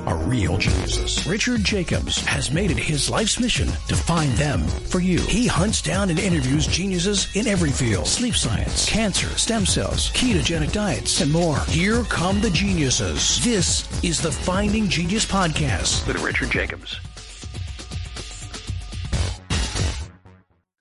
are 0.00 0.16
real 0.16 0.58
geniuses. 0.58 1.26
Richard 1.26 1.64
Jacobs 1.64 2.20
has 2.26 2.50
made 2.50 2.70
it 2.70 2.78
his 2.78 3.10
life's 3.10 3.38
mission 3.38 3.68
to 3.88 3.94
find 3.94 4.32
them 4.32 4.60
for 4.66 5.00
you. 5.00 5.20
He 5.20 5.46
hunts 5.46 5.82
down 5.82 6.10
and 6.10 6.18
interviews 6.18 6.66
geniuses 6.66 7.34
in 7.36 7.46
every 7.46 7.70
field 7.70 8.06
sleep 8.06 8.34
science, 8.34 8.88
cancer, 8.88 9.28
stem 9.38 9.66
cells, 9.66 10.10
ketogenic 10.12 10.72
diets, 10.72 11.20
and 11.20 11.32
more. 11.32 11.58
Here 11.68 12.02
come 12.04 12.40
the 12.40 12.50
geniuses. 12.50 13.42
This 13.44 14.02
is 14.02 14.20
the 14.20 14.32
Finding 14.32 14.88
Genius 14.88 15.26
Podcast 15.26 16.06
with 16.06 16.22
Richard 16.22 16.50
Jacobs. 16.50 16.98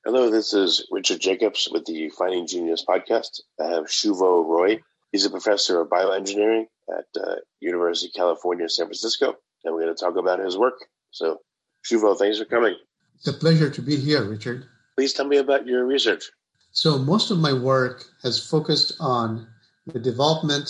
Hello, 0.03 0.30
this 0.31 0.53
is 0.53 0.88
Richard 0.91 1.19
Jacobs 1.21 1.69
with 1.71 1.85
the 1.85 2.09
Finding 2.09 2.47
Genius 2.47 2.83
Podcast. 2.83 3.41
I 3.59 3.67
have 3.67 3.85
Shuvo 3.85 4.45
Roy. 4.45 4.81
He's 5.11 5.25
a 5.25 5.30
professor 5.30 5.80
of 5.80 5.89
bioengineering 5.89 6.66
at 6.89 7.05
uh, 7.21 7.35
University 7.91 8.08
of 8.08 8.13
California, 8.13 8.70
San 8.70 8.86
Francisco, 8.86 9.36
and 9.66 9.76
we're 9.76 9.81
going 9.81 9.94
to 9.94 10.02
talk 10.02 10.16
about 10.16 10.40
his 10.40 10.58
work. 10.58 10.80
So, 11.09 11.40
Shuvo, 11.86 12.17
thanks 12.17 12.40
for 12.40 12.45
coming. 12.45 12.76
It's 13.17 13.27
a 13.27 13.34
pleasure 13.34 13.70
to 13.70 13.81
be 13.81 13.98
here, 13.98 14.23
Richard. 14.23 14.66
Please 14.95 15.12
tell 15.12 15.27
me 15.27 15.38
about 15.38 15.67
your 15.67 15.86
research. 15.86 16.23
So, 16.72 16.98
most 16.98 17.31
of 17.31 17.40
my 17.40 17.52
work 17.52 18.05
has 18.23 18.40
focused 18.40 18.94
on 19.02 19.45
the 19.88 20.00
development 20.00 20.70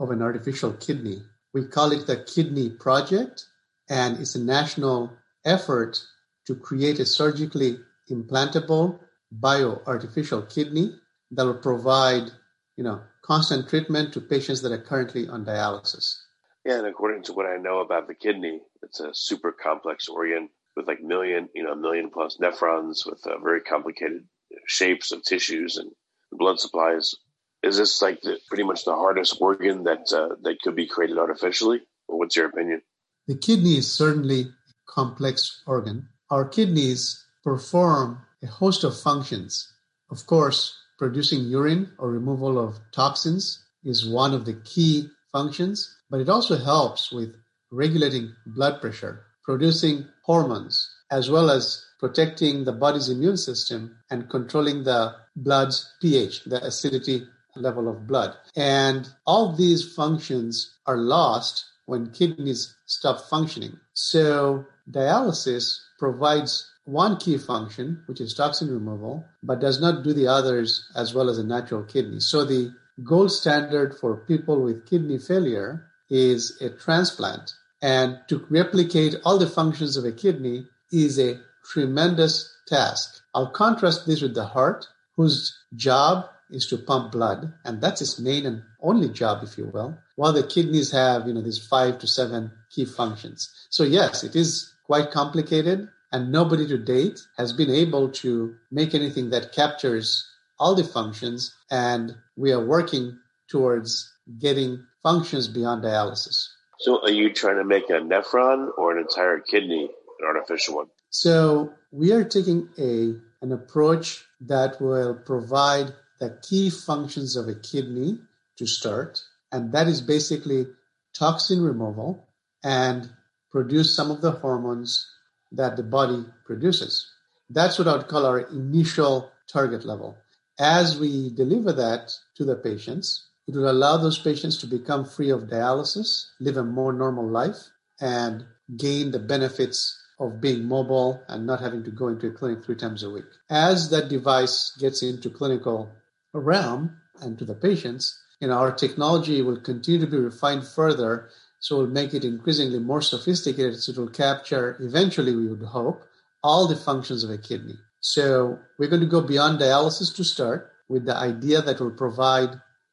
of 0.00 0.10
an 0.10 0.22
artificial 0.22 0.72
kidney. 0.72 1.22
We 1.54 1.66
call 1.68 1.92
it 1.92 2.08
the 2.08 2.24
Kidney 2.24 2.70
Project, 2.70 3.46
and 3.88 4.18
it's 4.18 4.34
a 4.34 4.40
national 4.40 5.12
effort 5.44 6.02
to 6.46 6.56
create 6.56 6.98
a 6.98 7.06
surgically 7.06 7.78
implantable 8.10 8.98
bioartificial 9.40 10.52
kidney 10.52 10.96
that 11.30 11.46
will 11.46 11.62
provide, 11.62 12.32
you 12.76 12.82
know, 12.82 13.00
constant 13.22 13.68
treatment 13.68 14.12
to 14.14 14.20
patients 14.20 14.62
that 14.62 14.72
are 14.72 14.82
currently 14.82 15.28
on 15.28 15.44
dialysis. 15.44 16.25
Yeah, 16.66 16.78
and 16.78 16.86
according 16.88 17.22
to 17.24 17.32
what 17.32 17.46
I 17.46 17.58
know 17.58 17.78
about 17.78 18.08
the 18.08 18.14
kidney, 18.14 18.60
it's 18.82 18.98
a 18.98 19.14
super 19.14 19.52
complex 19.52 20.08
organ 20.08 20.48
with 20.74 20.88
like 20.88 21.00
million, 21.00 21.48
you 21.54 21.62
know, 21.62 21.70
a 21.70 21.76
million 21.76 22.10
plus 22.10 22.38
nephrons 22.42 23.06
with 23.06 23.24
uh, 23.24 23.38
very 23.38 23.60
complicated 23.60 24.24
shapes 24.66 25.12
of 25.12 25.22
tissues 25.22 25.76
and 25.76 25.92
blood 26.32 26.58
supplies. 26.58 27.14
Is 27.62 27.76
this 27.76 28.02
like 28.02 28.20
the, 28.22 28.40
pretty 28.48 28.64
much 28.64 28.84
the 28.84 28.96
hardest 28.96 29.36
organ 29.40 29.84
that 29.84 30.12
uh, 30.12 30.34
that 30.42 30.60
could 30.60 30.74
be 30.74 30.88
created 30.88 31.18
artificially? 31.18 31.82
Or 32.08 32.18
what's 32.18 32.34
your 32.34 32.46
opinion? 32.46 32.82
The 33.28 33.38
kidney 33.38 33.78
is 33.78 33.92
certainly 33.92 34.40
a 34.40 34.92
complex 34.92 35.62
organ. 35.68 36.08
Our 36.30 36.48
kidneys 36.48 37.24
perform 37.44 38.22
a 38.42 38.48
host 38.48 38.82
of 38.82 38.98
functions. 38.98 39.72
Of 40.10 40.26
course, 40.26 40.76
producing 40.98 41.44
urine 41.44 41.92
or 41.96 42.10
removal 42.10 42.58
of 42.58 42.80
toxins 42.90 43.64
is 43.84 44.04
one 44.04 44.34
of 44.34 44.46
the 44.46 44.54
key 44.64 45.10
functions, 45.36 45.76
but 46.10 46.20
it 46.20 46.28
also 46.28 46.56
helps 46.56 47.12
with 47.12 47.30
regulating 47.70 48.34
blood 48.46 48.80
pressure, 48.80 49.14
producing 49.44 49.96
hormones, 50.22 50.74
as 51.10 51.30
well 51.30 51.50
as 51.50 51.84
protecting 52.00 52.64
the 52.64 52.78
body's 52.84 53.08
immune 53.08 53.36
system 53.36 53.80
and 54.10 54.30
controlling 54.30 54.84
the 54.84 55.00
blood's 55.36 55.76
pH, 56.00 56.44
the 56.44 56.60
acidity 56.64 57.18
level 57.54 57.88
of 57.88 58.06
blood. 58.06 58.30
And 58.56 59.08
all 59.26 59.52
these 59.52 59.82
functions 59.94 60.52
are 60.86 60.96
lost 61.16 61.64
when 61.86 62.10
kidneys 62.18 62.74
stop 62.86 63.28
functioning. 63.28 63.74
So 63.94 64.64
dialysis 64.90 65.64
provides 65.98 66.52
one 66.84 67.16
key 67.16 67.38
function, 67.38 68.02
which 68.06 68.20
is 68.20 68.34
toxin 68.34 68.68
removal, 68.70 69.24
but 69.42 69.60
does 69.60 69.80
not 69.80 70.04
do 70.04 70.12
the 70.12 70.28
others 70.28 70.68
as 70.94 71.14
well 71.14 71.28
as 71.28 71.38
a 71.38 71.44
natural 71.44 71.82
kidney. 71.82 72.20
So 72.20 72.44
the 72.44 72.72
gold 73.04 73.32
standard 73.32 73.96
for 73.98 74.16
people 74.16 74.62
with 74.62 74.88
kidney 74.88 75.18
failure 75.18 75.86
is 76.08 76.60
a 76.60 76.70
transplant. 76.70 77.52
And 77.82 78.18
to 78.28 78.46
replicate 78.48 79.16
all 79.24 79.38
the 79.38 79.46
functions 79.46 79.96
of 79.96 80.04
a 80.04 80.12
kidney 80.12 80.66
is 80.92 81.18
a 81.18 81.38
tremendous 81.72 82.52
task. 82.66 83.20
I'll 83.34 83.50
contrast 83.50 84.06
this 84.06 84.22
with 84.22 84.34
the 84.34 84.44
heart, 84.44 84.86
whose 85.16 85.56
job 85.74 86.26
is 86.50 86.66
to 86.68 86.78
pump 86.78 87.12
blood, 87.12 87.52
and 87.64 87.80
that's 87.80 88.00
its 88.00 88.20
main 88.20 88.46
and 88.46 88.62
only 88.80 89.08
job, 89.08 89.42
if 89.42 89.58
you 89.58 89.66
will, 89.72 89.98
while 90.14 90.32
the 90.32 90.46
kidneys 90.46 90.92
have, 90.92 91.26
you 91.26 91.34
know, 91.34 91.42
these 91.42 91.64
five 91.66 91.98
to 91.98 92.06
seven 92.06 92.52
key 92.70 92.84
functions. 92.84 93.50
So 93.70 93.82
yes, 93.82 94.22
it 94.22 94.36
is 94.36 94.72
quite 94.84 95.10
complicated, 95.10 95.88
and 96.12 96.30
nobody 96.30 96.66
to 96.68 96.78
date 96.78 97.18
has 97.36 97.52
been 97.52 97.70
able 97.70 98.10
to 98.10 98.54
make 98.70 98.94
anything 98.94 99.30
that 99.30 99.52
captures 99.52 100.24
all 100.58 100.74
the 100.74 100.84
functions. 100.84 101.54
And 101.70 102.16
we 102.36 102.52
are 102.52 102.64
working 102.64 103.18
towards 103.48 104.12
getting 104.38 104.84
functions 105.02 105.48
beyond 105.48 105.84
dialysis. 105.84 106.48
So, 106.78 107.02
are 107.02 107.10
you 107.10 107.32
trying 107.32 107.56
to 107.56 107.64
make 107.64 107.88
a 107.88 107.94
nephron 107.94 108.68
or 108.76 108.92
an 108.92 108.98
entire 108.98 109.40
kidney 109.40 109.90
an 110.18 110.26
artificial 110.26 110.76
one? 110.76 110.86
So, 111.10 111.72
we 111.90 112.12
are 112.12 112.24
taking 112.24 112.68
a 112.78 113.14
an 113.42 113.52
approach 113.52 114.24
that 114.40 114.80
will 114.80 115.14
provide 115.14 115.92
the 116.20 116.38
key 116.48 116.70
functions 116.70 117.36
of 117.36 117.48
a 117.48 117.54
kidney 117.54 118.18
to 118.56 118.66
start, 118.66 119.20
and 119.52 119.72
that 119.72 119.86
is 119.86 120.00
basically 120.00 120.66
toxin 121.14 121.62
removal 121.62 122.26
and 122.64 123.10
produce 123.50 123.94
some 123.94 124.10
of 124.10 124.20
the 124.20 124.32
hormones 124.32 125.06
that 125.52 125.76
the 125.76 125.82
body 125.82 126.24
produces. 126.44 127.10
That's 127.48 127.78
what 127.78 127.88
I 127.88 127.96
would 127.96 128.08
call 128.08 128.26
our 128.26 128.40
initial 128.40 129.30
target 129.48 129.84
level. 129.84 130.16
As 130.58 130.98
we 130.98 131.30
deliver 131.30 131.72
that 131.72 132.12
to 132.36 132.44
the 132.44 132.56
patients, 132.56 133.28
it 133.46 133.54
will 133.54 133.70
allow 133.70 133.96
those 133.96 134.18
patients 134.18 134.56
to 134.58 134.66
become 134.66 135.04
free 135.04 135.30
of 135.30 135.48
dialysis, 135.48 136.26
live 136.40 136.56
a 136.56 136.64
more 136.64 136.92
normal 136.92 137.28
life, 137.28 137.70
and 138.00 138.44
gain 138.76 139.10
the 139.10 139.18
benefits 139.18 139.96
of 140.18 140.40
being 140.40 140.64
mobile 140.64 141.22
and 141.28 141.46
not 141.46 141.60
having 141.60 141.84
to 141.84 141.90
go 141.90 142.08
into 142.08 142.28
a 142.28 142.32
clinic 142.32 142.64
three 142.64 142.74
times 142.74 143.02
a 143.02 143.10
week. 143.10 143.26
As 143.50 143.90
that 143.90 144.08
device 144.08 144.72
gets 144.78 145.02
into 145.02 145.30
clinical 145.30 145.90
realm 146.32 146.96
and 147.20 147.38
to 147.38 147.44
the 147.44 147.54
patients, 147.54 148.18
you 148.40 148.48
know, 148.48 148.54
our 148.54 148.72
technology 148.72 149.42
will 149.42 149.60
continue 149.60 150.00
to 150.00 150.10
be 150.10 150.18
refined 150.18 150.66
further 150.66 151.28
so 151.60 151.78
we'll 151.78 151.86
make 151.86 152.14
it 152.14 152.24
increasingly 152.24 152.78
more 152.78 153.00
sophisticated 153.00 153.80
so 153.80 153.92
it 153.92 153.98
will 153.98 154.08
capture, 154.08 154.76
eventually, 154.80 155.34
we 155.34 155.48
would 155.48 155.62
hope, 155.62 156.04
all 156.42 156.66
the 156.66 156.76
functions 156.76 157.24
of 157.24 157.30
a 157.30 157.38
kidney. 157.38 157.76
So 158.06 158.60
we're 158.78 158.88
going 158.88 159.02
to 159.02 159.08
go 159.08 159.20
beyond 159.20 159.58
dialysis 159.58 160.14
to 160.14 160.22
start 160.22 160.70
with 160.88 161.06
the 161.06 161.16
idea 161.16 161.60
that 161.60 161.80
will 161.80 161.90
provide 161.90 162.50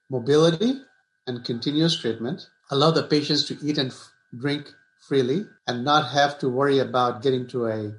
mobility 0.10 0.82
and 1.28 1.46
continuous 1.46 1.96
treatment, 1.96 2.48
allow 2.72 2.90
the 2.90 3.04
patients 3.04 3.44
to 3.46 3.58
eat 3.62 3.78
and 3.78 3.92
f- 3.92 4.12
drink 4.36 4.74
freely, 5.08 5.46
and 5.68 5.86
not 5.86 6.10
have 6.10 6.40
to 6.40 6.50
worry 6.50 6.80
about 6.80 7.22
getting 7.22 7.46
to 7.50 7.68
a 7.68 7.94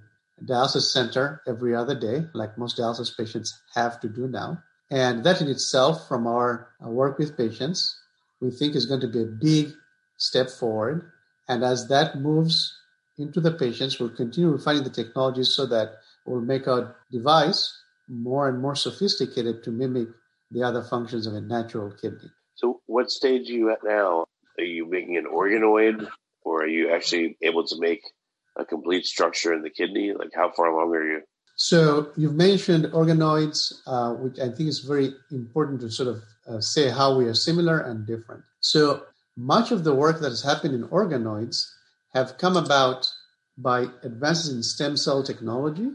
dialysis 0.44 0.90
center 0.90 1.40
every 1.46 1.72
other 1.72 1.94
day, 1.94 2.26
like 2.34 2.58
most 2.58 2.78
dialysis 2.78 3.16
patients 3.16 3.62
have 3.76 4.00
to 4.00 4.08
do 4.08 4.26
now. 4.26 4.60
And 4.90 5.22
that 5.22 5.40
in 5.40 5.46
itself, 5.46 6.08
from 6.08 6.26
our 6.26 6.66
uh, 6.84 6.90
work 6.90 7.16
with 7.18 7.36
patients, 7.36 7.96
we 8.40 8.50
think 8.50 8.74
is 8.74 8.86
going 8.86 9.02
to 9.02 9.08
be 9.08 9.22
a 9.22 9.38
big 9.40 9.72
step 10.16 10.50
forward. 10.50 11.12
And 11.46 11.62
as 11.62 11.86
that 11.86 12.18
moves 12.18 12.76
into 13.18 13.40
the 13.40 13.52
patients, 13.52 14.00
we'll 14.00 14.08
continue 14.10 14.50
refining 14.50 14.82
the 14.82 14.90
technologies 14.90 15.50
so 15.50 15.64
that 15.66 16.00
we'll 16.26 16.40
make 16.40 16.66
our 16.68 16.96
device 17.10 17.72
more 18.08 18.48
and 18.48 18.60
more 18.60 18.74
sophisticated 18.74 19.62
to 19.64 19.70
mimic 19.70 20.08
the 20.50 20.62
other 20.62 20.82
functions 20.82 21.26
of 21.26 21.34
a 21.34 21.40
natural 21.40 21.90
kidney. 21.90 22.30
So, 22.54 22.80
what 22.86 23.10
stage 23.10 23.50
are 23.50 23.54
you 23.54 23.70
at 23.70 23.82
now? 23.82 24.26
Are 24.58 24.64
you 24.64 24.88
making 24.88 25.16
an 25.16 25.24
organoid, 25.24 26.06
or 26.42 26.62
are 26.62 26.68
you 26.68 26.94
actually 26.94 27.36
able 27.42 27.66
to 27.66 27.80
make 27.80 28.02
a 28.56 28.64
complete 28.64 29.04
structure 29.06 29.52
in 29.52 29.62
the 29.62 29.70
kidney? 29.70 30.12
Like, 30.12 30.30
how 30.34 30.52
far 30.52 30.66
along 30.66 30.94
are 30.94 31.04
you? 31.04 31.22
So, 31.56 32.12
you've 32.16 32.34
mentioned 32.34 32.86
organoids, 32.86 33.72
uh, 33.86 34.14
which 34.14 34.38
I 34.38 34.48
think 34.50 34.68
is 34.68 34.80
very 34.80 35.14
important 35.30 35.80
to 35.80 35.90
sort 35.90 36.08
of 36.08 36.22
uh, 36.48 36.60
say 36.60 36.90
how 36.90 37.16
we 37.16 37.26
are 37.26 37.34
similar 37.34 37.78
and 37.80 38.06
different. 38.06 38.44
So, 38.60 39.02
much 39.36 39.72
of 39.72 39.82
the 39.82 39.94
work 39.94 40.20
that 40.20 40.28
has 40.28 40.42
happened 40.42 40.74
in 40.74 40.88
organoids 40.88 41.66
have 42.12 42.38
come 42.38 42.56
about 42.56 43.10
by 43.58 43.86
advances 44.02 44.54
in 44.54 44.62
stem 44.62 44.96
cell 44.96 45.22
technology, 45.22 45.90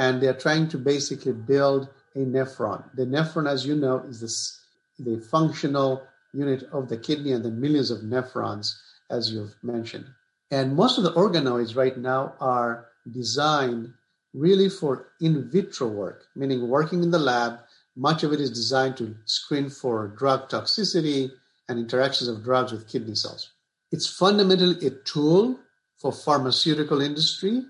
and 0.00 0.20
they're 0.20 0.42
trying 0.46 0.66
to 0.68 0.78
basically 0.78 1.32
build 1.32 1.82
a 2.14 2.20
nephron. 2.20 2.82
The 2.94 3.04
nephron, 3.04 3.46
as 3.46 3.66
you 3.66 3.74
know, 3.76 3.98
is 4.08 4.20
this, 4.20 4.58
the 4.98 5.20
functional 5.20 6.02
unit 6.32 6.62
of 6.72 6.88
the 6.88 6.96
kidney 6.96 7.32
and 7.32 7.44
the 7.44 7.50
millions 7.50 7.90
of 7.90 8.00
nephrons, 8.00 8.66
as 9.10 9.30
you've 9.30 9.54
mentioned. 9.62 10.06
And 10.50 10.74
most 10.74 10.96
of 10.96 11.04
the 11.04 11.12
organoids 11.12 11.76
right 11.76 11.96
now 11.98 12.34
are 12.40 12.86
designed 13.10 13.92
really 14.32 14.70
for 14.70 15.08
in 15.20 15.50
vitro 15.50 15.88
work, 15.88 16.24
meaning 16.34 16.68
working 16.68 17.02
in 17.02 17.10
the 17.10 17.18
lab. 17.18 17.58
Much 17.94 18.22
of 18.22 18.32
it 18.32 18.40
is 18.40 18.50
designed 18.50 18.96
to 18.96 19.14
screen 19.26 19.68
for 19.68 20.08
drug 20.08 20.48
toxicity, 20.48 21.30
and 21.70 21.78
interactions 21.78 22.28
of 22.28 22.42
drugs 22.42 22.72
with 22.72 22.88
kidney 22.88 23.14
cells. 23.14 23.52
It's 23.92 24.06
fundamentally 24.06 24.84
a 24.86 24.90
tool 24.90 25.60
for 25.98 26.10
pharmaceutical 26.10 27.00
industry 27.00 27.62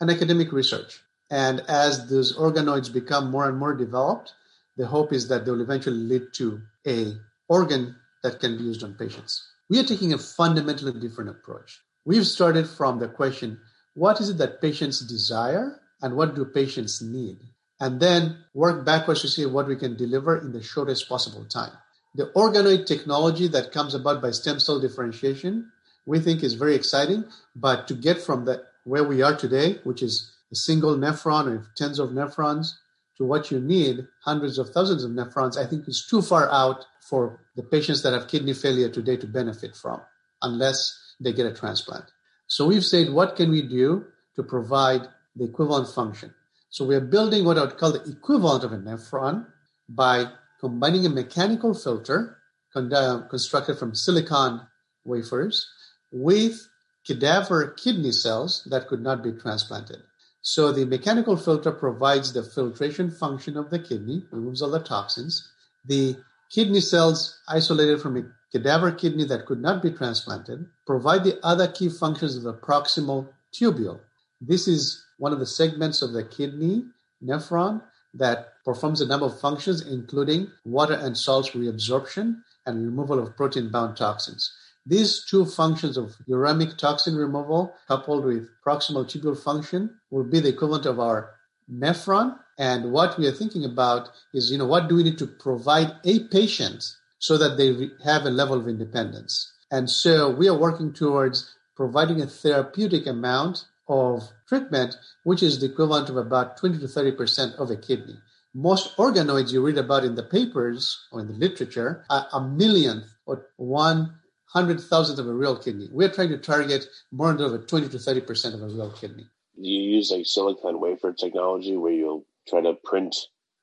and 0.00 0.10
academic 0.10 0.52
research. 0.52 1.00
And 1.30 1.60
as 1.68 2.08
those 2.08 2.36
organoids 2.36 2.92
become 2.92 3.30
more 3.30 3.48
and 3.48 3.58
more 3.58 3.74
developed, 3.74 4.34
the 4.76 4.86
hope 4.86 5.12
is 5.12 5.28
that 5.28 5.44
they 5.44 5.50
will 5.50 5.60
eventually 5.60 5.96
lead 5.96 6.32
to 6.34 6.60
a 6.86 7.14
organ 7.48 7.96
that 8.22 8.40
can 8.40 8.56
be 8.56 8.64
used 8.64 8.82
on 8.82 8.94
patients. 8.94 9.46
We 9.68 9.78
are 9.78 9.84
taking 9.84 10.12
a 10.12 10.18
fundamentally 10.18 10.98
different 10.98 11.30
approach. 11.30 11.80
We've 12.04 12.26
started 12.26 12.68
from 12.68 12.98
the 12.98 13.08
question, 13.08 13.60
what 13.94 14.20
is 14.20 14.30
it 14.30 14.38
that 14.38 14.62
patients 14.62 15.00
desire 15.00 15.80
and 16.00 16.16
what 16.16 16.34
do 16.34 16.44
patients 16.44 17.02
need? 17.02 17.38
And 17.80 18.00
then 18.00 18.38
work 18.54 18.84
backwards 18.84 19.22
to 19.22 19.28
see 19.28 19.44
what 19.46 19.66
we 19.68 19.76
can 19.76 19.96
deliver 19.96 20.38
in 20.38 20.52
the 20.52 20.62
shortest 20.62 21.08
possible 21.08 21.44
time. 21.44 21.72
The 22.14 22.32
organoid 22.34 22.86
technology 22.86 23.46
that 23.48 23.72
comes 23.72 23.94
about 23.94 24.22
by 24.22 24.30
stem 24.30 24.58
cell 24.58 24.80
differentiation, 24.80 25.70
we 26.06 26.18
think 26.18 26.42
is 26.42 26.54
very 26.54 26.74
exciting, 26.74 27.24
but 27.54 27.86
to 27.88 27.94
get 27.94 28.22
from 28.22 28.46
the, 28.46 28.64
where 28.84 29.04
we 29.04 29.22
are 29.22 29.36
today, 29.36 29.80
which 29.84 30.02
is 30.02 30.32
a 30.50 30.56
single 30.56 30.96
nephron 30.96 31.46
or 31.46 31.66
tens 31.76 31.98
of 31.98 32.10
nephrons, 32.10 32.74
to 33.18 33.24
what 33.24 33.50
you 33.50 33.60
need, 33.60 34.06
hundreds 34.22 34.58
of 34.58 34.70
thousands 34.70 35.02
of 35.04 35.10
nephrons, 35.10 35.58
I 35.58 35.66
think 35.66 35.88
is 35.88 36.06
too 36.08 36.22
far 36.22 36.48
out 36.50 36.84
for 37.00 37.40
the 37.56 37.64
patients 37.64 38.02
that 38.02 38.12
have 38.12 38.28
kidney 38.28 38.54
failure 38.54 38.88
today 38.88 39.16
to 39.16 39.26
benefit 39.26 39.74
from, 39.74 40.00
unless 40.40 41.14
they 41.20 41.32
get 41.32 41.46
a 41.46 41.52
transplant. 41.52 42.04
So 42.46 42.66
we've 42.66 42.84
said, 42.84 43.10
what 43.10 43.34
can 43.34 43.50
we 43.50 43.62
do 43.62 44.06
to 44.36 44.42
provide 44.42 45.02
the 45.34 45.44
equivalent 45.44 45.88
function? 45.92 46.32
So 46.70 46.84
we 46.84 46.94
are 46.94 47.00
building 47.00 47.44
what 47.44 47.58
I 47.58 47.62
would 47.62 47.76
call 47.76 47.92
the 47.92 48.08
equivalent 48.08 48.62
of 48.62 48.72
a 48.72 48.78
nephron 48.78 49.46
by 49.88 50.26
combining 50.60 51.04
a 51.04 51.10
mechanical 51.10 51.74
filter 51.74 52.38
con- 52.72 53.26
constructed 53.28 53.78
from 53.78 53.94
silicon 53.94 54.60
wafers 55.04 55.66
with 56.12 56.68
cadaver 57.06 57.68
kidney 57.68 58.12
cells 58.12 58.66
that 58.70 58.86
could 58.86 59.00
not 59.00 59.24
be 59.24 59.32
transplanted. 59.32 60.02
So 60.50 60.72
the 60.72 60.86
mechanical 60.86 61.36
filter 61.36 61.70
provides 61.70 62.32
the 62.32 62.42
filtration 62.42 63.10
function 63.10 63.58
of 63.58 63.68
the 63.68 63.78
kidney, 63.78 64.24
removes 64.30 64.62
all 64.62 64.70
the 64.70 64.80
toxins. 64.80 65.46
The 65.84 66.16
kidney 66.48 66.80
cells 66.80 67.38
isolated 67.46 68.00
from 68.00 68.16
a 68.16 68.22
cadaver 68.50 68.90
kidney 68.90 69.24
that 69.24 69.44
could 69.44 69.60
not 69.60 69.82
be 69.82 69.90
transplanted 69.90 70.64
provide 70.86 71.24
the 71.24 71.38
other 71.44 71.68
key 71.68 71.90
functions 71.90 72.34
of 72.34 72.44
the 72.44 72.54
proximal 72.54 73.28
tubule. 73.52 74.00
This 74.40 74.66
is 74.66 75.04
one 75.18 75.34
of 75.34 75.38
the 75.38 75.44
segments 75.44 76.00
of 76.00 76.14
the 76.14 76.24
kidney 76.24 76.86
nephron 77.22 77.82
that 78.14 78.54
performs 78.64 79.02
a 79.02 79.06
number 79.06 79.26
of 79.26 79.38
functions, 79.38 79.86
including 79.86 80.50
water 80.64 80.94
and 80.94 81.14
salts 81.14 81.50
reabsorption 81.50 82.40
and 82.64 82.86
removal 82.86 83.18
of 83.18 83.36
protein 83.36 83.68
bound 83.68 83.98
toxins. 83.98 84.50
These 84.88 85.26
two 85.26 85.44
functions 85.44 85.98
of 85.98 86.16
uremic 86.26 86.78
toxin 86.78 87.14
removal 87.14 87.74
coupled 87.88 88.24
with 88.24 88.48
proximal 88.66 89.04
tubule 89.04 89.38
function 89.38 90.00
will 90.10 90.24
be 90.24 90.40
the 90.40 90.48
equivalent 90.48 90.86
of 90.86 90.98
our 90.98 91.34
nephron. 91.70 92.38
And 92.56 92.90
what 92.90 93.18
we 93.18 93.26
are 93.26 93.32
thinking 93.32 93.66
about 93.66 94.08
is, 94.32 94.50
you 94.50 94.56
know, 94.56 94.66
what 94.66 94.88
do 94.88 94.94
we 94.94 95.02
need 95.02 95.18
to 95.18 95.26
provide 95.26 95.92
a 96.04 96.20
patient 96.28 96.82
so 97.18 97.36
that 97.36 97.58
they 97.58 97.90
have 98.02 98.24
a 98.24 98.30
level 98.30 98.58
of 98.58 98.66
independence? 98.66 99.52
And 99.70 99.90
so 99.90 100.30
we 100.30 100.48
are 100.48 100.56
working 100.56 100.94
towards 100.94 101.54
providing 101.76 102.22
a 102.22 102.26
therapeutic 102.26 103.06
amount 103.06 103.66
of 103.90 104.30
treatment, 104.48 104.96
which 105.24 105.42
is 105.42 105.60
the 105.60 105.66
equivalent 105.66 106.08
of 106.08 106.16
about 106.16 106.56
20 106.56 106.78
to 106.78 106.86
30% 106.86 107.56
of 107.56 107.70
a 107.70 107.76
kidney. 107.76 108.16
Most 108.54 108.96
organoids 108.96 109.52
you 109.52 109.62
read 109.62 109.76
about 109.76 110.04
in 110.04 110.14
the 110.14 110.22
papers 110.22 110.98
or 111.12 111.20
in 111.20 111.26
the 111.28 111.34
literature 111.34 112.06
are 112.08 112.26
a 112.32 112.40
millionth 112.40 113.04
or 113.26 113.48
one 113.58 114.14
hundred 114.48 114.80
thousandth 114.80 115.18
of 115.18 115.28
a 115.28 115.32
real 115.32 115.56
kidney. 115.56 115.88
We're 115.92 116.08
trying 116.08 116.30
to 116.30 116.38
target 116.38 116.86
more 117.12 117.32
than 117.32 117.44
over 117.44 117.58
20 117.58 117.88
to 117.88 117.96
30% 117.96 118.54
of 118.54 118.62
a 118.62 118.66
real 118.66 118.90
kidney. 118.90 119.26
Do 119.60 119.68
you 119.68 119.96
use 119.96 120.10
like 120.10 120.26
silicon 120.26 120.80
wafer 120.80 121.12
technology 121.12 121.76
where 121.76 121.92
you'll 121.92 122.24
try 122.48 122.60
to 122.60 122.74
print 122.84 123.14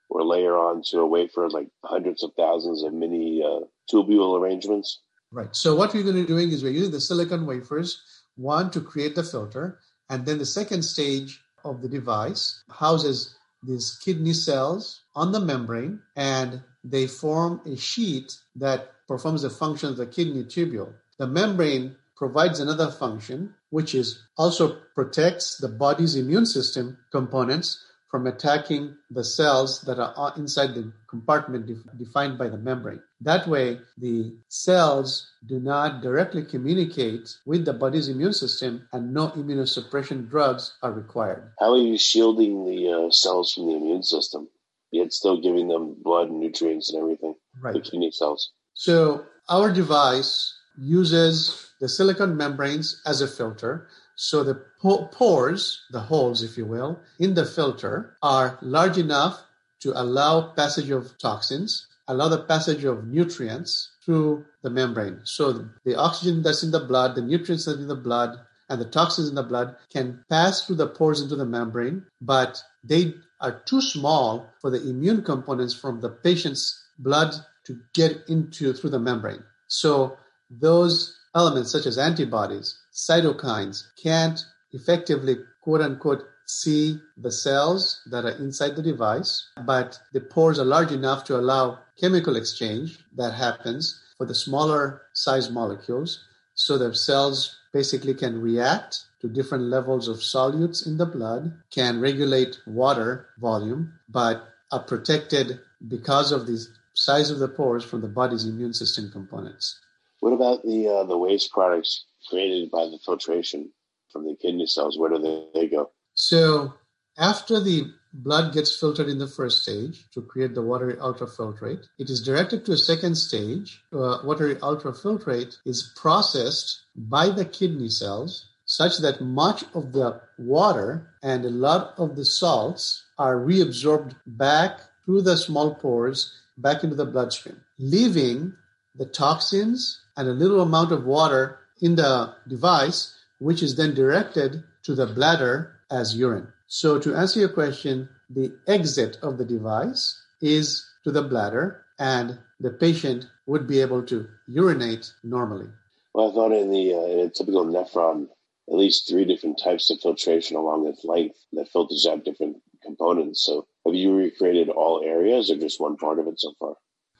or 0.09 0.23
layer 0.23 0.55
onto 0.55 0.99
a 0.99 1.07
wafer 1.07 1.49
like 1.49 1.69
hundreds 1.83 2.23
of 2.23 2.31
thousands 2.37 2.83
of 2.83 2.93
mini 2.93 3.43
uh, 3.43 3.65
tubule 3.91 4.39
arrangements? 4.39 5.01
Right. 5.31 5.55
So 5.55 5.75
what 5.75 5.93
we're 5.93 6.03
going 6.03 6.15
to 6.15 6.21
be 6.21 6.27
doing 6.27 6.51
is 6.51 6.63
we're 6.63 6.71
using 6.71 6.91
the 6.91 7.01
silicon 7.01 7.45
wafers, 7.45 8.01
one 8.35 8.69
to 8.71 8.81
create 8.81 9.15
the 9.15 9.23
filter, 9.23 9.79
and 10.09 10.25
then 10.25 10.37
the 10.37 10.45
second 10.45 10.83
stage 10.83 11.41
of 11.63 11.81
the 11.81 11.89
device 11.89 12.63
houses 12.69 13.35
these 13.63 13.97
kidney 14.03 14.33
cells 14.33 15.01
on 15.15 15.31
the 15.31 15.39
membrane 15.39 15.99
and 16.15 16.61
they 16.83 17.07
form 17.07 17.61
a 17.65 17.75
sheet 17.75 18.37
that 18.55 18.91
performs 19.07 19.41
the 19.41 19.49
function 19.49 19.89
of 19.89 19.97
the 19.97 20.05
kidney 20.05 20.43
tubule. 20.43 20.93
The 21.17 21.27
membrane 21.27 21.95
provides 22.15 22.59
another 22.59 22.91
function, 22.91 23.53
which 23.69 23.93
is 23.93 24.21
also 24.37 24.79
protects 24.95 25.57
the 25.57 25.67
body's 25.67 26.15
immune 26.15 26.45
system 26.45 26.97
components 27.11 27.83
from 28.09 28.27
attacking 28.27 28.95
the 29.09 29.23
cells 29.25 29.81
that 29.81 29.99
are 29.99 30.33
inside 30.37 30.73
the 30.73 30.93
compartment 31.09 31.69
defined 31.97 32.37
by 32.37 32.47
the 32.47 32.57
membrane. 32.57 33.01
That 33.19 33.45
way, 33.45 33.79
the 33.97 34.37
cells 34.47 35.29
do 35.45 35.59
not 35.59 36.01
directly 36.01 36.45
communicate 36.45 37.27
with 37.45 37.65
the 37.65 37.73
body's 37.73 38.07
immune 38.07 38.31
system 38.31 38.87
and 38.93 39.13
no 39.13 39.31
immunosuppression 39.31 40.29
drugs 40.29 40.77
are 40.81 40.93
required. 40.93 41.51
How 41.59 41.73
are 41.73 41.77
you 41.77 41.97
shielding 41.97 42.65
the 42.65 43.07
uh, 43.07 43.11
cells 43.11 43.53
from 43.53 43.65
the 43.65 43.75
immune 43.75 44.03
system, 44.03 44.47
yet 44.91 45.11
still 45.11 45.41
giving 45.41 45.67
them 45.67 45.95
blood 46.01 46.29
and 46.29 46.39
nutrients 46.39 46.93
and 46.93 47.01
everything? 47.01 47.35
Right. 47.61 47.73
The 47.73 47.81
kidney 47.81 48.11
cells. 48.11 48.51
So 48.75 49.25
our 49.47 49.71
device 49.71 50.53
uses 50.77 51.71
the 51.79 51.87
silicon 51.87 52.35
membranes 52.35 53.01
as 53.05 53.21
a 53.21 53.27
filter. 53.27 53.87
So 54.15 54.43
the 54.43 54.55
pores, 54.81 55.81
the 55.91 56.01
holes, 56.01 56.43
if 56.43 56.57
you 56.57 56.65
will, 56.65 56.99
in 57.17 57.33
the 57.33 57.45
filter 57.45 58.17
are 58.21 58.59
large 58.61 58.97
enough 58.97 59.41
to 59.79 59.99
allow 59.99 60.53
passage 60.53 60.89
of 60.89 61.17
toxins, 61.17 61.87
allow 62.07 62.27
the 62.27 62.43
passage 62.43 62.83
of 62.83 63.07
nutrients 63.07 63.91
through 64.03 64.45
the 64.61 64.69
membrane. 64.69 65.21
So 65.23 65.69
the 65.85 65.95
oxygen 65.95 66.43
that's 66.43 66.63
in 66.63 66.71
the 66.71 66.79
blood, 66.79 67.15
the 67.15 67.21
nutrients 67.21 67.65
that 67.65 67.77
are 67.77 67.81
in 67.81 67.87
the 67.87 67.95
blood, 67.95 68.37
and 68.69 68.81
the 68.81 68.85
toxins 68.85 69.29
in 69.29 69.35
the 69.35 69.43
blood 69.43 69.75
can 69.89 70.25
pass 70.29 70.65
through 70.65 70.77
the 70.77 70.87
pores 70.87 71.21
into 71.21 71.35
the 71.35 71.45
membrane, 71.45 72.05
but 72.19 72.61
they 72.83 73.13
are 73.39 73.61
too 73.61 73.81
small 73.81 74.49
for 74.59 74.69
the 74.69 74.81
immune 74.89 75.23
components 75.23 75.73
from 75.73 76.01
the 76.01 76.09
patient's 76.09 76.83
blood 76.97 77.35
to 77.65 77.79
get 77.93 78.23
into 78.27 78.73
through 78.73 78.91
the 78.91 78.99
membrane. 78.99 79.43
So 79.67 80.17
those 80.49 81.17
elements 81.33 81.71
such 81.71 81.85
as 81.85 81.97
antibodies, 81.97 82.77
cytokines 82.93 83.83
can't 84.01 84.39
effectively 84.71 85.37
quote 85.61 85.81
unquote 85.81 86.23
see 86.47 86.99
the 87.17 87.31
cells 87.31 88.01
that 88.11 88.25
are 88.25 88.37
inside 88.37 88.75
the 88.75 88.83
device, 88.83 89.49
but 89.65 89.99
the 90.13 90.21
pores 90.21 90.59
are 90.59 90.65
large 90.65 90.91
enough 90.91 91.23
to 91.25 91.37
allow 91.37 91.79
chemical 91.99 92.35
exchange 92.35 92.99
that 93.15 93.33
happens 93.33 93.99
for 94.17 94.25
the 94.25 94.35
smaller 94.35 95.01
size 95.13 95.49
molecules. 95.49 96.23
So 96.53 96.77
the 96.77 96.93
cells 96.93 97.57
basically 97.73 98.13
can 98.13 98.41
react 98.41 99.05
to 99.21 99.27
different 99.27 99.65
levels 99.65 100.07
of 100.07 100.17
solutes 100.17 100.85
in 100.85 100.97
the 100.97 101.05
blood, 101.05 101.51
can 101.71 101.99
regulate 101.99 102.59
water 102.67 103.27
volume, 103.39 103.93
but 104.07 104.47
are 104.71 104.83
protected 104.83 105.59
because 105.87 106.31
of 106.31 106.47
these 106.47 106.69
size 106.95 107.29
of 107.29 107.39
the 107.39 107.47
pores 107.47 107.83
from 107.83 108.01
the 108.01 108.07
body's 108.07 108.45
immune 108.45 108.73
system 108.73 109.11
components. 109.11 109.79
What 110.21 110.33
about 110.33 110.63
the 110.63 110.87
uh, 110.87 111.03
the 111.03 111.17
waste 111.17 111.51
products 111.51 112.05
created 112.29 112.71
by 112.71 112.85
the 112.85 112.97
filtration 113.05 113.71
from 114.11 114.25
the 114.25 114.35
kidney 114.35 114.65
cells? 114.65 114.97
Where 114.97 115.09
do 115.09 115.19
they, 115.19 115.59
they 115.59 115.67
go? 115.67 115.91
So 116.15 116.73
after 117.17 117.59
the 117.59 117.91
blood 118.13 118.53
gets 118.53 118.79
filtered 118.79 119.09
in 119.09 119.19
the 119.19 119.27
first 119.27 119.63
stage 119.63 120.09
to 120.13 120.21
create 120.21 120.55
the 120.55 120.61
watery 120.61 120.95
ultrafiltrate, 120.95 121.85
it 121.99 122.09
is 122.09 122.23
directed 122.23 122.65
to 122.65 122.71
a 122.71 122.77
second 122.77 123.15
stage. 123.15 123.81
Uh, 123.93 124.19
watery 124.23 124.55
ultrafiltrate 124.55 125.57
is 125.65 125.93
processed 125.95 126.81
by 126.95 127.29
the 127.29 127.45
kidney 127.45 127.89
cells 127.89 128.47
such 128.65 128.97
that 128.97 129.21
much 129.21 129.63
of 129.75 129.91
the 129.91 130.19
water 130.39 131.11
and 131.21 131.45
a 131.45 131.49
lot 131.49 131.93
of 131.97 132.15
the 132.15 132.25
salts 132.25 133.03
are 133.17 133.35
reabsorbed 133.35 134.15
back 134.25 134.79
through 135.05 135.21
the 135.21 135.37
small 135.37 135.75
pores 135.75 136.33
back 136.57 136.83
into 136.83 136.95
the 136.95 137.05
bloodstream, 137.05 137.61
leaving 137.79 138.53
the 138.95 139.05
toxins 139.05 139.99
and 140.17 140.27
a 140.27 140.33
little 140.33 140.61
amount 140.61 140.91
of 140.91 141.05
water 141.05 141.59
in 141.81 141.95
the 141.95 142.33
device, 142.47 143.13
which 143.39 143.61
is 143.61 143.75
then 143.75 143.93
directed 143.93 144.63
to 144.83 144.95
the 144.95 145.07
bladder 145.07 145.75
as 145.91 146.15
urine. 146.15 146.47
So, 146.67 146.99
to 146.99 147.15
answer 147.15 147.39
your 147.39 147.49
question, 147.49 148.09
the 148.29 148.57
exit 148.67 149.17
of 149.21 149.37
the 149.37 149.45
device 149.45 150.19
is 150.41 150.85
to 151.03 151.11
the 151.11 151.21
bladder, 151.21 151.85
and 151.99 152.39
the 152.59 152.71
patient 152.71 153.27
would 153.45 153.67
be 153.67 153.81
able 153.81 154.03
to 154.03 154.27
urinate 154.47 155.11
normally. 155.23 155.67
Well, 156.13 156.31
I 156.31 156.33
thought 156.33 156.51
in 156.53 156.71
the 156.71 156.93
uh, 156.93 157.05
in 157.05 157.19
a 157.19 157.29
typical 157.29 157.65
nephron, 157.65 158.27
at 158.67 158.73
least 158.73 159.07
three 159.07 159.25
different 159.25 159.59
types 159.63 159.91
of 159.91 159.99
filtration 159.99 160.57
along 160.57 160.87
its 160.87 161.03
length 161.03 161.37
that 161.53 161.69
filters 161.69 162.07
out 162.09 162.25
different 162.25 162.57
components. 162.81 163.43
So 163.45 163.67
have 163.85 163.95
you 163.95 164.15
recreated 164.15 164.69
all 164.69 165.03
areas 165.03 165.49
or 165.51 165.57
just 165.57 165.79
one 165.79 165.97
part 165.97 166.19
of 166.19 166.27
it 166.27 166.39
so 166.39 166.53
far? 166.59 166.75